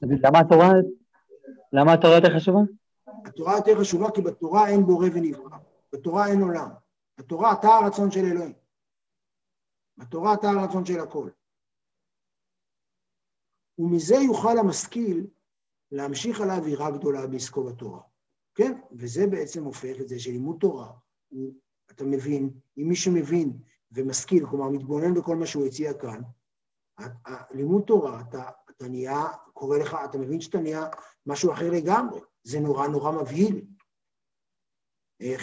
[0.03, 0.71] למה התורה,
[1.73, 2.61] למה התורה יותר חשובה?
[3.25, 5.59] התורה יותר חשובה כי בתורה אין בורא ונברא,
[5.93, 6.69] בתורה אין עולם.
[7.19, 8.53] בתורה אתה הרצון של אלוהים.
[9.97, 11.31] בתורה אתה הרצון של הכל.
[13.79, 15.27] ומזה יוכל המשכיל
[15.93, 18.01] להמשיך על האווירה הגדולה בעסקו בתורה.
[18.55, 18.81] כן?
[18.93, 20.93] וזה בעצם הופך את זה שלימוד תורה,
[21.29, 21.55] הוא,
[21.91, 23.53] אתה מבין, אם מי שמבין
[23.93, 26.23] ומשכיל, כלומר מתבונן בכל מה שהוא הציע כאן,
[27.51, 30.87] לימוד תורה, אתה, אתה נהיה, קורא לך, אתה מבין שאתה נהיה
[31.27, 33.65] משהו אחר לגמרי, זה נורא נורא מבהיל.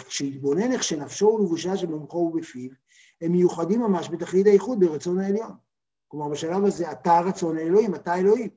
[0.08, 2.70] כשהתבונן איך שנפשו ולבושה שבמוחו ובפיו,
[3.20, 5.52] הם מיוחדים ממש בתכלית האיחוד ברצון העליון.
[6.08, 8.50] כלומר, בשלב הזה אתה רצון האלוהים, אתה אלוהים.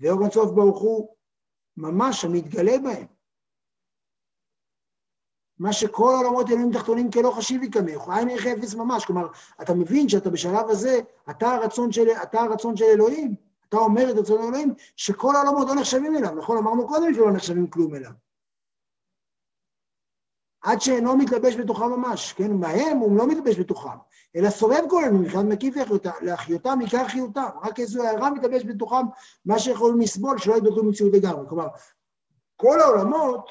[0.00, 1.16] ואור הצוף ברוך הוא
[1.76, 3.06] ממש המתגלה בהם.
[5.58, 9.04] מה שכל עולמות אלוהים תחתונים כלא חשיבי כמך, עין ערך אפס ממש.
[9.04, 9.26] כלומר,
[9.62, 11.00] אתה מבין שאתה בשלב הזה,
[11.30, 13.34] אתה הרצון של, אתה הרצון של אלוהים,
[13.68, 16.34] אתה אומר את רצון אלוהים, שכל העולמות לא נחשבים אליו.
[16.34, 18.10] נכון, אמרנו קודם שלא נחשבים כלום אליו.
[20.62, 22.52] עד שאינו מתלבש בתוכם ממש, כן?
[22.52, 23.96] מהם הוא לא מתלבש בתוכם,
[24.36, 25.74] אלא סובב כל אלוהים, מבחינת מקיף
[26.20, 29.06] להחיותם עיקר חיותם, רק איזו הערה מתלבש בתוכם,
[29.44, 31.48] מה שיכולים לסבול, שלא יתבטאו מציאות לגמרי.
[31.48, 31.68] כלומר,
[32.56, 33.50] כל העולמות,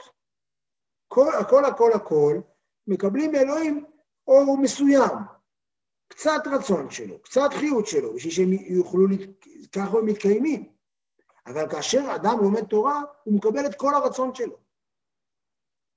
[1.13, 2.39] כל, הכל הכל הכל,
[2.87, 3.85] מקבלים מאלוהים
[4.27, 5.17] אור מסוים,
[6.07, 9.07] קצת רצון שלו, קצת חיות שלו, בשביל שהם יוכלו,
[9.71, 10.71] ככה הם מתקיימים.
[11.47, 14.57] אבל כאשר אדם לומד תורה, הוא מקבל את כל הרצון שלו.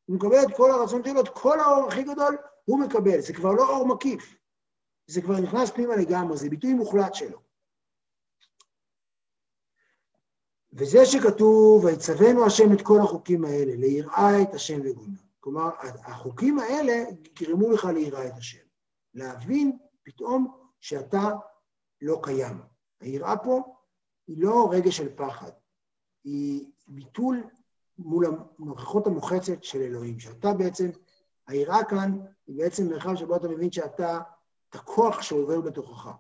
[0.04, 3.20] הוא מקבל את כל הרצון שלו, את כל האור הכי גדול, הוא מקבל.
[3.20, 4.36] זה כבר לא אור מקיף,
[5.06, 7.43] זה כבר נכנס פנימה לגמרי, זה ביטוי מוחלט שלו.
[10.76, 15.18] וזה שכתוב, ויצווינו השם את כל החוקים האלה, ליראה את השם וגונה.
[15.40, 15.70] כלומר,
[16.04, 16.92] החוקים האלה
[17.24, 18.64] יגרמו לך ליראה את השם.
[19.14, 21.30] להבין פתאום שאתה
[22.00, 22.60] לא קיים.
[23.00, 23.62] היראה פה
[24.26, 25.50] היא לא רגש של פחד,
[26.24, 27.44] היא ביטול
[27.98, 28.26] מול
[28.58, 30.90] הנוכחות המוחצת של אלוהים, שאתה בעצם,
[31.46, 34.20] היראה כאן היא בעצם מרחב שבו אתה מבין שאתה,
[34.70, 36.10] את הכוח שעובר בתוכך.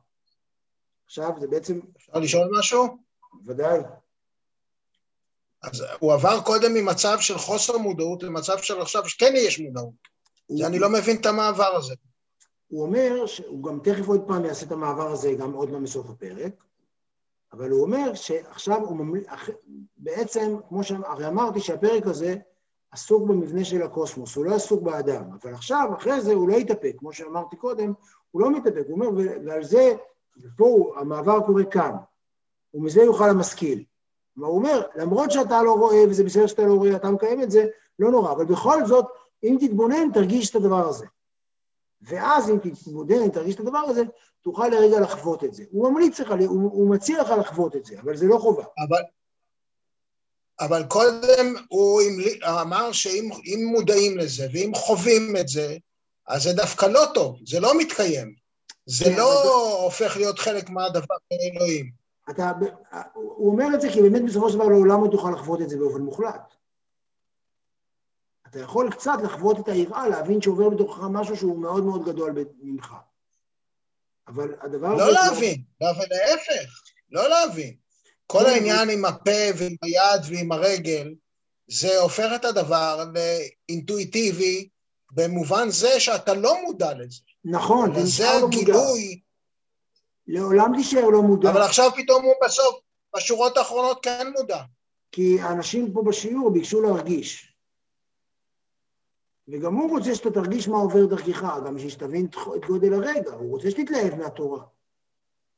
[1.04, 1.80] עכשיו, זה בעצם...
[1.96, 2.98] אפשר לשאול משהו?
[3.44, 3.80] ודאי.
[5.72, 9.94] אז הוא עבר קודם ממצב של חוסר מודעות למצב של עכשיו שכן יש מודעות.
[10.46, 10.66] הוא...
[10.66, 11.94] אני לא מבין את המעבר הזה.
[12.68, 16.10] הוא אומר, שהוא גם תכף עוד פעם יעשה את המעבר הזה גם עוד פעם בסוף
[16.10, 16.64] הפרק,
[17.52, 19.26] אבל הוא אומר שעכשיו הוא ממליץ,
[19.96, 22.36] בעצם, כמו שהרי אמרתי שהפרק הזה
[22.90, 26.92] עסוק במבנה של הקוסמוס, הוא לא עסוק באדם, אבל עכשיו, אחרי זה הוא לא יתאפק,
[26.98, 27.92] כמו שאמרתי קודם,
[28.30, 29.96] הוא לא מתאפק, הוא אומר, ועל זה,
[30.42, 31.92] ופה המעבר קורה כאן,
[32.74, 33.84] ומזה יוכל המשכיל.
[34.34, 37.50] כלומר, הוא אומר, למרות שאתה לא רואה, וזה בסדר שאתה לא רואה, אתה מקיים את
[37.50, 37.66] זה,
[37.98, 39.06] לא נורא, אבל בכל זאת,
[39.44, 41.06] אם תתבונן, תרגיש את הדבר הזה.
[42.02, 44.02] ואז אם תתמודד, תרגיש את הדבר הזה,
[44.42, 45.64] תוכל לרגע לחוות את זה.
[45.70, 48.64] הוא ממליץ לך, הוא, הוא מציע לך לחוות את זה, אבל זה לא חובה.
[48.86, 49.02] אבל,
[50.60, 52.02] אבל קודם הוא
[52.60, 55.76] אמר שאם מודעים לזה ואם חווים את זה,
[56.28, 58.34] אז זה דווקא לא טוב, זה לא מתקיים.
[58.86, 59.82] זה כן, לא.
[59.82, 62.03] הופך להיות חלק מהדבר של אלוהים.
[62.30, 62.52] אתה,
[63.12, 65.76] הוא אומר את זה כי באמת בסופו של דבר לעולם לא תוכל לחוות את זה
[65.76, 66.54] באופן מוחלט.
[68.46, 72.94] אתה יכול קצת לחוות את היראה, להבין שעובר בתוכך משהו שהוא מאוד מאוד גדול ממך.
[74.28, 77.76] אבל הדבר לא להבין, לא, אבל להפך, לא להבין.
[78.26, 81.14] כל לא העניין עם הפה ועם היד ועם הרגל,
[81.66, 84.68] זה הופך את הדבר לאינטואיטיבי,
[85.12, 87.20] במובן זה שאתה לא מודע לזה.
[87.44, 89.20] נכון, זה נשאר לא גילוי...
[90.26, 91.50] לעולם תישאר לא מודע.
[91.50, 92.80] אבל עכשיו פתאום הוא בסוף,
[93.16, 94.62] בשורות האחרונות כן מודע.
[95.12, 97.54] כי האנשים פה בשיעור ביקשו להרגיש.
[99.48, 103.50] וגם הוא רוצה שאתה תרגיש מה עובר דרכך, גם בשביל שתבין את גודל הרגע, הוא
[103.50, 104.64] רוצה שתתלהב מהתורה.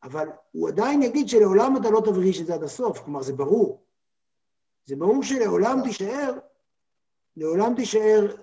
[0.02, 3.84] אבל הוא עדיין יגיד שלעולם אתה לא תרגיש את זה עד הסוף, כלומר זה ברור.
[4.84, 6.32] זה ברור שלעולם תישאר,
[7.36, 8.36] לעולם תישאר,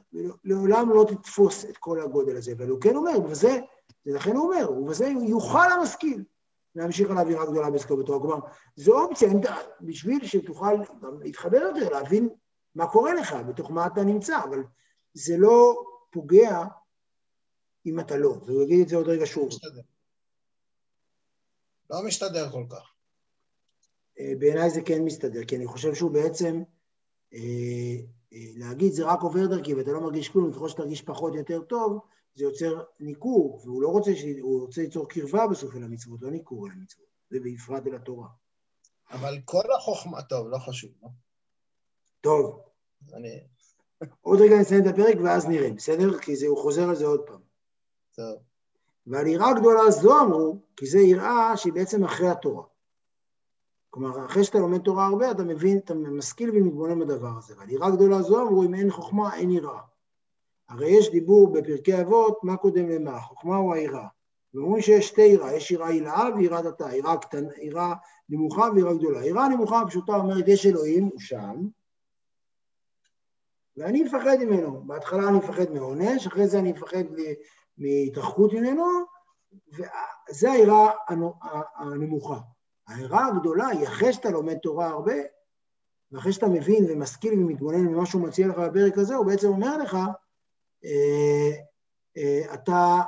[0.43, 3.59] לעולם לא תתפוס את כל הגודל הזה, אבל הוא כן אומר, ובזה,
[4.05, 6.23] לכן הוא אומר, ובזה יוכל המשכיל
[6.75, 8.19] להמשיך על האווירה הגדולה בעסקו בתורה.
[8.19, 8.39] כלומר,
[8.75, 9.29] זו אופציה,
[9.81, 10.73] בשביל שתוכל
[11.21, 12.29] להתחבר יותר, להבין
[12.75, 14.63] מה קורה לך, בתוך מה אתה נמצא, אבל
[15.13, 16.63] זה לא פוגע
[17.85, 19.47] אם אתה לא, והוא יגיד את זה עוד רגע שוב.
[19.47, 19.81] מסתדר.
[21.89, 22.93] לא מסתדר כל כך.
[24.19, 26.63] אה, בעיניי זה כן מסתדר, כי אני חושב שהוא בעצם,
[27.33, 27.39] אה,
[28.33, 31.99] אה, להגיד זה רק עובר דרכי ואתה לא מרגיש כלום, ככל שתרגיש פחות יותר טוב,
[32.35, 34.11] זה יוצר ניכור, והוא לא רוצה,
[34.41, 38.27] הוא רוצה ליצור קרבה בסוף אל המצוות, לא ניכור אל המצוות, ובפרט אל התורה.
[39.11, 41.09] אבל כל החוכמה, טוב, לא חשוב, לא?
[42.21, 42.59] טוב.
[43.13, 43.39] אני...
[44.21, 46.19] עוד רגע נסיים את הפרק ואז נראה, בסדר?
[46.19, 47.41] כי זה, הוא חוזר על זה עוד פעם.
[48.15, 48.37] טוב.
[49.07, 52.63] ועל יראה גדולה זו אמרו, כי זה יראה שהיא בעצם אחרי התורה.
[53.89, 57.57] כלומר, אחרי שאתה לומד תורה הרבה, אתה מבין, אתה משכיל ומתבונן בדבר הזה.
[57.57, 59.79] ועל יראה גדולה זו אמרו, אם אין חוכמה, אין יראה.
[60.69, 63.21] הרי יש דיבור בפרקי אבות, מה קודם למה?
[63.21, 64.07] חוכמה או היראה.
[64.53, 67.93] ואומרים שיש שתי יראה, יש יראה הילאה ויראה דתה, יראה קטנה, יראה
[68.29, 69.25] נמוכה ויראה גדולה.
[69.25, 71.55] יראה נמוכה פשוטה אומרת, יש אלוהים, הוא שם,
[73.77, 74.83] ואני מפחד ממנו.
[74.87, 77.03] בהתחלה אני מפחד מעונש, אחרי זה אני מפחד
[77.77, 78.85] מהתרחקות ממנו,
[79.73, 80.91] וזה היראה
[81.75, 82.39] הנמוכה.
[82.87, 85.15] היראה הגדולה היא אחרי שאתה לומד תורה הרבה,
[86.11, 89.97] ואחרי שאתה מבין ומשכיל ומתבונן ממה שהוא מציע לך בפרק הזה, הוא בעצם אומר לך,
[92.53, 93.01] אתה,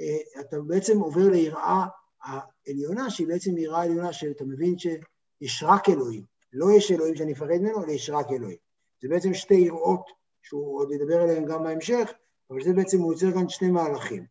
[0.00, 1.86] אה, אתה בעצם עובר ליראה
[2.22, 6.22] העליונה, שהיא בעצם יראה עליונה שאתה מבין שיש רק אלוהים.
[6.52, 8.56] לא יש אלוהים שאני מפחד ממנו, אלא יש רק אלוהים.
[9.02, 10.10] זה בעצם שתי יראות
[10.42, 12.12] שהוא עוד ידבר עליהם גם בהמשך,
[12.50, 14.26] אבל זה בעצם, הוא יוצר כאן שני מהלכים.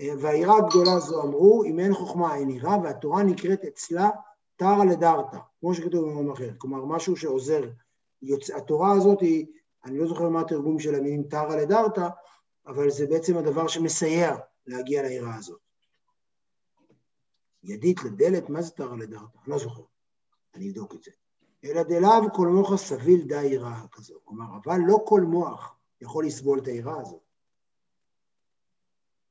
[0.00, 4.10] אה, והעירה הגדולה זו אמרו, אם אין חוכמה אין עירה, והתורה נקראת אצלה
[4.56, 7.70] תרא לדרתא, כמו שכתוב במקום אחר, כלומר משהו שעוזר.
[8.22, 8.50] יוצ...
[8.50, 9.46] התורה הזאת היא,
[9.84, 12.08] אני לא זוכר מה התרגום של המילים תרא לדרתא,
[12.66, 15.60] אבל זה בעצם הדבר שמסייע להגיע לעירה הזאת.
[17.62, 19.38] ידית לדלת, מה זה תרא לדרתא?
[19.44, 19.82] אני לא זוכר,
[20.54, 21.10] אני אבדוק את זה.
[21.64, 24.14] אלא דלאו כל מוח סביל די עירה כזו.
[24.24, 27.20] כלומר, אבל לא כל מוח יכול לסבול את העירה הזאת.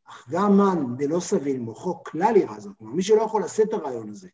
[0.04, 2.78] אך גם מן דלא סביל מוחו כלל עירה הזאת.
[2.78, 4.30] כלומר, מי שלא יכול לשאת את הרעיון הזה,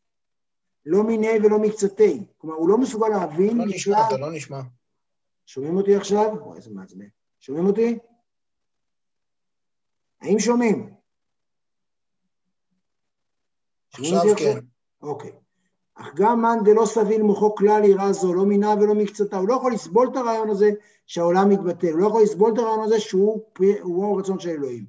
[0.86, 2.28] לא מיני ולא מקצתי.
[2.38, 4.62] כלומר, הוא לא מסוגל להבין לא נשמע, אתה לא נשמע.
[5.48, 6.30] שומעים אותי עכשיו?
[6.42, 7.06] וואי, איזה מעצבן.
[7.40, 7.98] שומעים אותי?
[10.22, 10.94] האם שומעים?
[13.94, 14.60] עכשיו כן.
[15.02, 15.32] אוקיי.
[15.96, 19.54] אך גם מאן דלא סביל מוחו כלל יראה זו, לא מינה ולא מקצתה, הוא לא
[19.54, 20.72] יכול לסבול את הרעיון הזה
[21.06, 24.86] שהעולם מתבטל, הוא לא יכול לסבול את הרעיון הזה שהוא הרצון של אלוהים.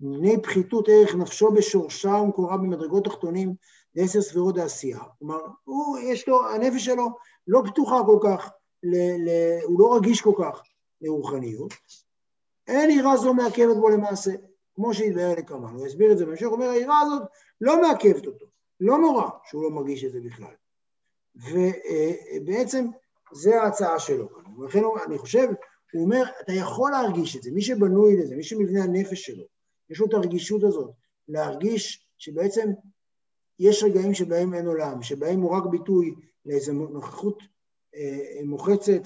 [0.00, 3.54] מפני פחיתות ערך נפשו בשורשה ומקורה במדרגות תחתונים
[3.94, 5.00] לעשר ספירות דעשייה.
[5.18, 7.08] כלומר, הוא, יש לו, הנפש שלו
[7.46, 8.50] לא פתוחה כל כך,
[8.82, 9.28] ל, ל,
[9.62, 10.62] הוא לא רגיש כל כך
[11.00, 11.74] לרוחניות.
[12.68, 14.30] אין יראה זו מעכבת בו למעשה,
[14.74, 15.74] כמו שהתבהר לקמן.
[15.74, 17.22] הוא הסביר את זה בהמשך, הוא אומר, היראה הזאת
[17.60, 18.46] לא מעכבת אותו.
[18.80, 20.54] לא נורא שהוא לא מרגיש את זה בכלל.
[21.36, 22.86] ובעצם
[23.32, 24.28] זה ההצעה שלו.
[24.58, 25.48] ולכן אני חושב,
[25.92, 29.44] הוא אומר, אתה יכול להרגיש את זה, מי שבנוי לזה, מי שמבנה הנפש שלו,
[29.90, 30.90] יש לו את הרגישות הזאת,
[31.28, 32.70] להרגיש שבעצם
[33.58, 36.14] יש רגעים שבהם אין עולם, שבהם הוא רק ביטוי
[36.46, 37.42] לאיזו נוכחות
[38.44, 39.00] מוחצת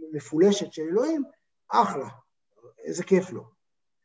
[0.00, 1.22] ומפולשת של אלוהים,
[1.68, 2.08] אחלה,
[2.84, 3.44] איזה כיף לו.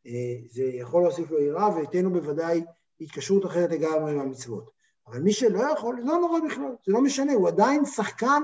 [0.05, 2.63] אה, זה יכול להוסיף לו יראה וייתן בוודאי
[3.01, 4.69] התקשרות אחרת לגמרי עם המצוות.
[5.07, 8.43] אבל מי שלא יכול, זה לא נורא בכלל, זה לא משנה, הוא עדיין שחקן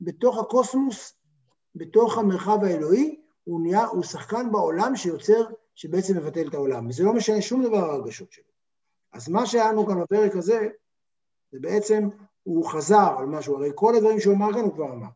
[0.00, 1.14] בתוך הקוסמוס,
[1.74, 5.44] בתוך המרחב האלוהי, הוא נהיה, הוא שחקן בעולם שיוצר,
[5.74, 8.44] שבעצם מבטל את העולם, וזה לא משנה שום דבר הרגשות שלו.
[9.12, 10.68] אז מה שהיה לנו כאן בפרק הזה,
[11.52, 12.08] זה בעצם,
[12.54, 15.08] הוא חזר על משהו, הרי כל הדברים שהוא אמר כאן הוא כבר אמר,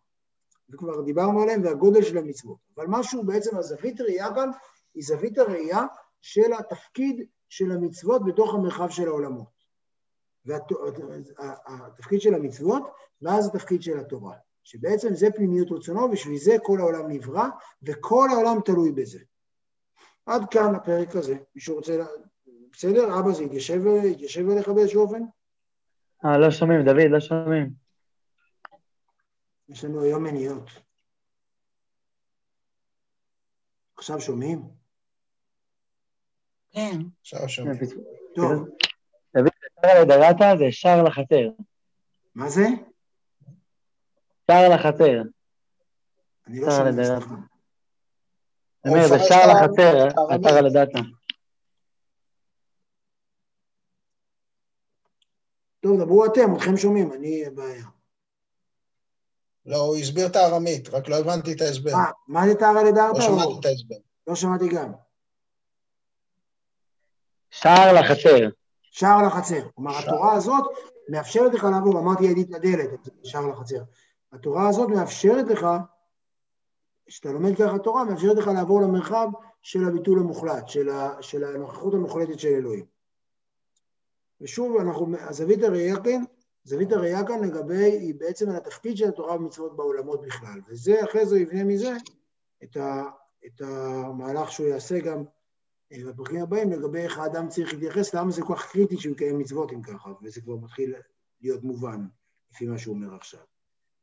[0.71, 2.59] וכבר דיברנו עליהם, והגודל של המצוות.
[2.77, 4.51] אבל משהו בעצם, הזווית הראייה כאן,
[4.95, 5.83] היא זווית הראייה
[6.21, 9.55] של התפקיד של המצוות בתוך המרחב של העולמות.
[10.45, 12.83] והתפקיד של המצוות,
[13.23, 14.35] ואז התפקיד של התורה.
[14.65, 17.49] שבעצם זה פנימיות רצונו, בשביל זה כל העולם נברא,
[17.83, 19.19] וכל העולם תלוי בזה.
[20.27, 21.37] עד כאן הפרק הזה.
[21.55, 22.05] מישהו רוצה...
[22.73, 23.19] בסדר?
[23.19, 25.23] אבא, זה התיישב, התיישב עליך באיזשהו אופן?
[26.25, 27.71] אה, לא שומעים, דוד, לא שומעים.
[29.69, 30.71] יש לנו היום מניות.
[33.97, 34.63] עכשיו שומעים?
[36.71, 36.99] כן.
[37.21, 37.79] עכשיו שומעים.
[38.35, 38.69] טוב.
[39.37, 39.49] דוד,
[39.81, 41.49] שער לדרתה זה שער לחצר.
[42.35, 42.67] מה זה?
[44.51, 45.23] שער לחצר.
[46.47, 47.21] אני לא שומע, לדרתה.
[47.21, 47.35] סליחה.
[48.85, 50.47] אני אומר, זה שער לחצר, הארמית.
[50.47, 50.99] אתר לדאטה.
[55.85, 57.85] טוב, דברו אתם, אתכם שומעים, אני בעיה.
[59.67, 61.91] לא, הוא הסביר את הארמית, רק לא הבנתי את ההסבר.
[61.91, 63.21] אה, מה זה טהרה לא לדרתא?
[63.21, 63.95] שמעתי את ההסבר.
[64.27, 64.93] לא שמעתי גם.
[67.51, 68.49] שער לחצר.
[68.83, 69.69] שער לחצר.
[69.75, 70.65] כלומר, התורה הזאת
[71.09, 73.83] מאפשרת לך לעבור, אמרתי ידית לדלת, שער לחצר.
[74.33, 75.67] התורה הזאת מאפשרת לך,
[77.07, 79.29] כשאתה לומד ככה תורה, מאפשרת לך לעבור למרחב
[79.63, 82.94] של הביטול המוחלט, של, ה, של הנוכחות המוחלטת של אלוהים.
[84.45, 86.23] ושוב, אנחנו, הזווית הראייה כאן,
[86.65, 90.61] זווית הראייה כאן לגבי, היא בעצם על התפקיד של התורה ומצוות בעולמות בכלל.
[90.69, 91.93] וזה, אחרי זה יבנה מזה
[92.65, 93.03] את, ה,
[93.47, 95.25] את המהלך שהוא יעשה גם
[95.93, 99.39] אה, בפרקים הבאים לגבי איך האדם צריך להתייחס, למה זה כל כך קריטי שהוא יקיים
[99.39, 100.95] מצוות אם ככה, וזה כבר מתחיל
[101.41, 102.07] להיות מובן
[102.53, 103.41] לפי מה שהוא אומר עכשיו.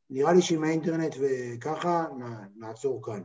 [0.09, 2.05] נראה לי שעם האינטרנט וככה,
[2.55, 3.21] נעצור כאן.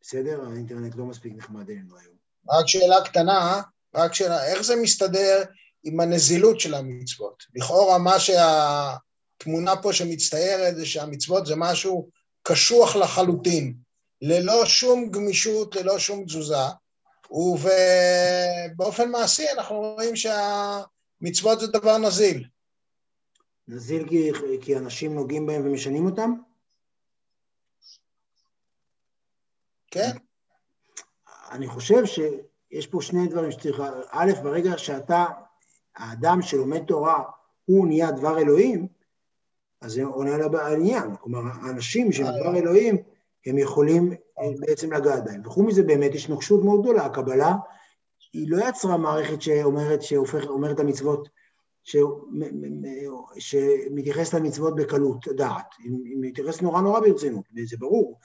[0.00, 0.44] בסדר?
[0.46, 2.16] האינטרנט לא מספיק נחמד אלינו היום.
[2.48, 3.62] רק שאלה קטנה,
[3.94, 5.42] רק שאלה, איך זה מסתדר
[5.86, 7.42] עם הנזילות של המצוות?
[7.54, 12.08] לכאורה מה שהתמונה פה שמצטיירת זה שהמצוות זה משהו
[12.42, 13.74] קשוח לחלוטין,
[14.22, 16.54] ללא שום גמישות, ללא שום תזוזה,
[17.30, 22.44] ובאופן מעשי אנחנו רואים שהמצוות זה דבר נזיל.
[23.68, 24.30] נזיל כי,
[24.62, 26.34] כי אנשים נוגעים בהם ומשנים אותם?
[29.90, 30.10] כן?
[31.50, 33.82] אני חושב שיש פה שני דברים שצריך...
[34.10, 35.24] א', ברגע שאתה,
[35.96, 37.22] האדם שלומד תורה,
[37.64, 38.86] הוא נהיה דבר אלוהים,
[39.80, 41.16] אז זה עונה על העניין.
[41.20, 42.96] כלומר, האנשים שהם דבר אלוהים,
[43.46, 45.40] הם יכולים אה, בעצם לגעת בהם.
[45.44, 47.04] וחוץ מזה באמת יש נוקשות מאוד גדולה.
[47.04, 47.54] הקבלה,
[48.32, 51.28] היא לא יצרה מערכת שאומרת, שהופך, אומרת המצוות,
[51.84, 57.76] שהוא- מ- מ- מ- שמתייחס למצוות בקלות דעת, אם אם מתייחס נורא נורא ברצינות, זה
[57.78, 58.18] ברור,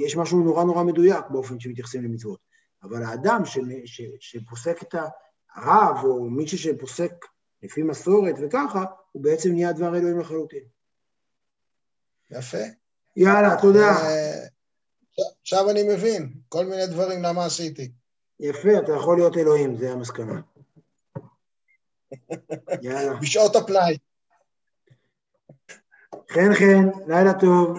[0.00, 2.38] יש משהו נורא נורא מדויק באופן שמתייחסים למצוות,
[2.82, 4.94] אבל האדם ש- ש- שפוסק את
[5.54, 7.24] הרב, או מישהו שפוסק
[7.62, 10.62] לפי מסורת וככה, הוא בעצם נהיה דבר אלוהים לחלוטין.
[12.30, 12.58] יפה.
[13.16, 13.88] יאללה, תודה.
[13.88, 14.46] אה,
[15.40, 17.92] עכשיו אני מבין כל מיני דברים למה עשיתי.
[18.40, 20.40] יפה, אתה יכול להיות אלוהים, זה המסקנה.
[22.82, 23.14] יאללה.
[23.20, 23.98] בשעות הפנאי.
[26.30, 27.78] חן חן, לילה טוב.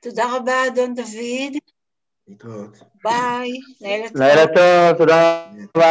[0.00, 1.59] תודה רבה, אדון דוד.
[2.30, 2.78] להתראות.
[3.04, 3.50] ביי.
[3.80, 4.22] לילה טוב.
[4.22, 5.44] לילה טוב, תודה
[5.76, 5.90] רבה.